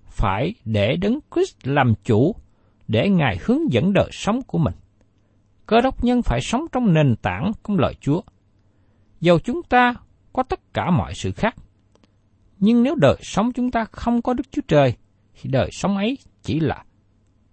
phải 0.05 0.53
để 0.65 0.95
đấng 0.95 1.19
Christ 1.35 1.55
làm 1.63 1.93
chủ 2.03 2.35
để 2.87 3.09
Ngài 3.09 3.37
hướng 3.45 3.71
dẫn 3.71 3.93
đời 3.93 4.09
sống 4.11 4.41
của 4.47 4.57
mình. 4.57 4.73
Cơ 5.65 5.81
đốc 5.81 6.03
nhân 6.03 6.21
phải 6.21 6.41
sống 6.41 6.65
trong 6.71 6.93
nền 6.93 7.15
tảng 7.21 7.51
công 7.63 7.79
lời 7.79 7.95
Chúa. 8.01 8.21
Dầu 9.21 9.39
chúng 9.39 9.63
ta 9.63 9.93
có 10.33 10.43
tất 10.43 10.73
cả 10.73 10.91
mọi 10.91 11.13
sự 11.13 11.31
khác, 11.31 11.55
nhưng 12.59 12.83
nếu 12.83 12.95
đời 12.95 13.17
sống 13.21 13.51
chúng 13.51 13.71
ta 13.71 13.85
không 13.91 14.21
có 14.21 14.33
Đức 14.33 14.51
Chúa 14.51 14.61
Trời, 14.67 14.93
thì 15.41 15.49
đời 15.49 15.69
sống 15.71 15.97
ấy 15.97 16.17
chỉ 16.43 16.59
là 16.59 16.85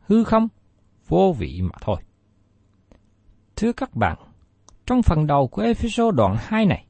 hư 0.00 0.24
không, 0.24 0.48
vô 1.08 1.34
vị 1.38 1.60
mà 1.62 1.76
thôi. 1.80 1.96
Thưa 3.56 3.72
các 3.72 3.94
bạn, 3.94 4.18
trong 4.86 5.02
phần 5.02 5.26
đầu 5.26 5.48
của 5.48 5.62
episode 5.62 6.16
đoạn 6.16 6.36
2 6.38 6.66
này, 6.66 6.84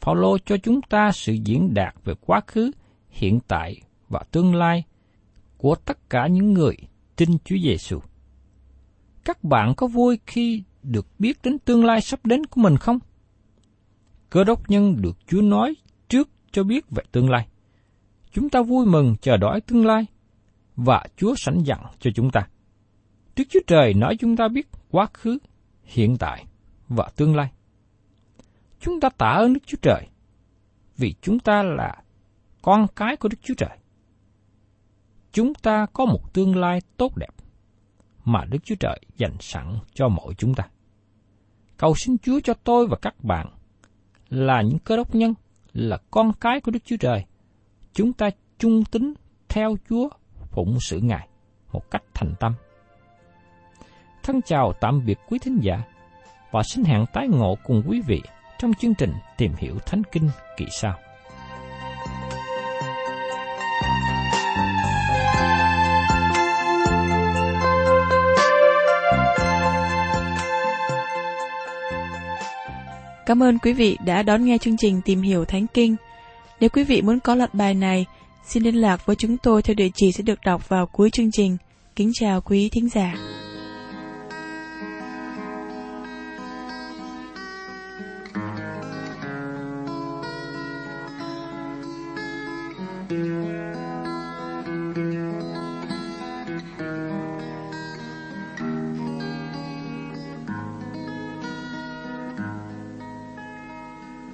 Paulo 0.00 0.38
cho 0.46 0.56
chúng 0.56 0.82
ta 0.82 1.12
sự 1.12 1.32
diễn 1.32 1.74
đạt 1.74 1.94
về 2.04 2.14
quá 2.20 2.40
khứ, 2.46 2.70
hiện 3.10 3.40
tại 3.48 3.80
và 4.08 4.20
tương 4.30 4.54
lai 4.54 4.84
của 5.56 5.74
tất 5.74 6.10
cả 6.10 6.26
những 6.26 6.52
người 6.52 6.76
tin 7.16 7.28
Chúa 7.44 7.56
Giêsu. 7.62 8.00
Các 9.24 9.44
bạn 9.44 9.74
có 9.76 9.86
vui 9.86 10.18
khi 10.26 10.62
được 10.82 11.06
biết 11.18 11.38
đến 11.42 11.58
tương 11.58 11.84
lai 11.84 12.00
sắp 12.00 12.26
đến 12.26 12.46
của 12.46 12.60
mình 12.60 12.76
không? 12.76 12.98
Cơ 14.30 14.44
đốc 14.44 14.70
nhân 14.70 14.96
được 15.02 15.16
Chúa 15.26 15.42
nói 15.42 15.74
trước 16.08 16.28
cho 16.52 16.64
biết 16.64 16.90
về 16.90 17.02
tương 17.12 17.30
lai. 17.30 17.46
Chúng 18.32 18.50
ta 18.50 18.62
vui 18.62 18.86
mừng 18.86 19.16
chờ 19.20 19.36
đợi 19.36 19.60
tương 19.60 19.86
lai 19.86 20.06
và 20.76 21.04
Chúa 21.16 21.34
sẵn 21.36 21.58
dặn 21.64 21.80
cho 22.00 22.10
chúng 22.14 22.30
ta. 22.30 22.40
Đức 23.36 23.44
Chúa 23.48 23.60
Trời 23.66 23.94
nói 23.94 24.16
chúng 24.20 24.36
ta 24.36 24.48
biết 24.48 24.68
quá 24.90 25.06
khứ, 25.14 25.38
hiện 25.84 26.16
tại 26.18 26.44
và 26.88 27.10
tương 27.16 27.36
lai. 27.36 27.50
Chúng 28.80 29.00
ta 29.00 29.08
tạ 29.18 29.28
ơn 29.28 29.52
Đức 29.52 29.60
Chúa 29.66 29.78
Trời 29.82 30.06
vì 30.96 31.14
chúng 31.20 31.38
ta 31.38 31.62
là 31.62 32.02
con 32.62 32.86
cái 32.96 33.16
của 33.16 33.28
Đức 33.28 33.38
Chúa 33.42 33.54
Trời 33.54 33.78
chúng 35.36 35.54
ta 35.54 35.86
có 35.92 36.04
một 36.04 36.34
tương 36.34 36.56
lai 36.56 36.80
tốt 36.96 37.16
đẹp 37.16 37.34
mà 38.24 38.44
Đức 38.44 38.58
Chúa 38.64 38.74
Trời 38.74 39.00
dành 39.16 39.36
sẵn 39.40 39.78
cho 39.94 40.08
mỗi 40.08 40.34
chúng 40.34 40.54
ta. 40.54 40.64
Cầu 41.76 41.94
xin 41.94 42.18
Chúa 42.18 42.40
cho 42.40 42.54
tôi 42.54 42.86
và 42.86 42.96
các 43.02 43.24
bạn 43.24 43.46
là 44.28 44.62
những 44.62 44.78
cơ 44.78 44.96
đốc 44.96 45.14
nhân, 45.14 45.34
là 45.72 45.98
con 46.10 46.32
cái 46.40 46.60
của 46.60 46.70
Đức 46.70 46.84
Chúa 46.84 46.96
Trời. 46.96 47.24
Chúng 47.92 48.12
ta 48.12 48.30
trung 48.58 48.84
tín 48.84 49.14
theo 49.48 49.76
Chúa, 49.88 50.08
phụng 50.56 50.78
sự 50.80 51.00
Ngài 51.00 51.28
một 51.72 51.90
cách 51.90 52.02
thành 52.14 52.34
tâm. 52.40 52.54
Thân 54.22 54.42
chào 54.42 54.72
tạm 54.80 55.04
biệt 55.06 55.18
quý 55.28 55.38
thính 55.38 55.58
giả 55.62 55.82
và 56.50 56.62
xin 56.62 56.84
hẹn 56.84 57.04
tái 57.12 57.28
ngộ 57.28 57.54
cùng 57.64 57.82
quý 57.88 58.00
vị 58.06 58.22
trong 58.58 58.74
chương 58.74 58.94
trình 58.94 59.12
Tìm 59.36 59.52
hiểu 59.58 59.78
Thánh 59.86 60.02
Kinh 60.12 60.30
kỳ 60.56 60.66
sau. 60.70 60.94
Cảm 73.26 73.42
ơn 73.42 73.58
quý 73.58 73.72
vị 73.72 73.98
đã 74.04 74.22
đón 74.22 74.44
nghe 74.44 74.58
chương 74.58 74.76
trình 74.76 75.00
Tìm 75.04 75.22
hiểu 75.22 75.44
Thánh 75.44 75.66
Kinh. 75.66 75.96
Nếu 76.60 76.70
quý 76.70 76.84
vị 76.84 77.02
muốn 77.02 77.20
có 77.20 77.34
loạt 77.34 77.54
bài 77.54 77.74
này, 77.74 78.06
Xin 78.48 78.62
liên 78.62 78.74
lạc 78.74 79.06
với 79.06 79.16
chúng 79.16 79.36
tôi 79.36 79.62
theo 79.62 79.74
địa 79.74 79.88
chỉ 79.94 80.12
sẽ 80.12 80.22
được 80.22 80.38
đọc 80.44 80.68
vào 80.68 80.86
cuối 80.86 81.10
chương 81.10 81.30
trình. 81.32 81.56
Kính 81.96 82.10
chào 82.14 82.40
quý 82.40 82.68
thính 82.72 82.88
giả. 82.88 83.14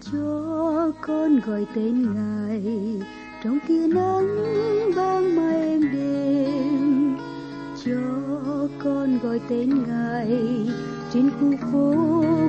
Chúa 0.01 0.93
con 1.01 1.41
gọi 1.41 1.67
tên 1.75 2.15
Ngài 2.15 2.63
trong 3.45 3.59
tia 3.69 3.87
nắng 3.87 4.27
vang 4.95 5.37
mây 5.37 5.81
đêm. 5.93 7.17
Cho 7.85 8.69
con 8.85 9.19
gọi 9.23 9.41
tên 9.49 9.71
ngài, 9.87 10.39
trên 11.13 11.31
khu 11.31 11.53
phố 11.73 11.95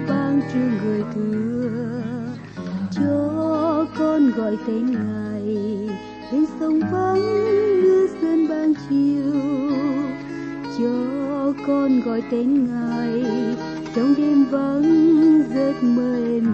vang 0.07 0.41
trưa 0.53 0.69
người 0.83 1.03
thưa. 1.15 1.69
Cho 2.91 3.85
con 3.99 4.31
gọi 4.31 4.57
tên 4.67 4.91
ngài, 4.91 5.57
bên 6.31 6.45
sông 6.59 6.79
vắng 6.91 7.21
như 7.81 8.07
sơn 8.21 8.47
ban 8.49 8.73
chiều. 8.89 9.41
Cho 10.77 11.53
con 11.67 12.01
gọi 12.01 12.23
tên 12.31 12.67
ngài, 12.67 13.25
trong 13.95 14.13
đêm 14.17 14.45
vắng 14.51 15.43
giấc 15.55 15.83
mơ 15.83 16.15
em 16.15 16.52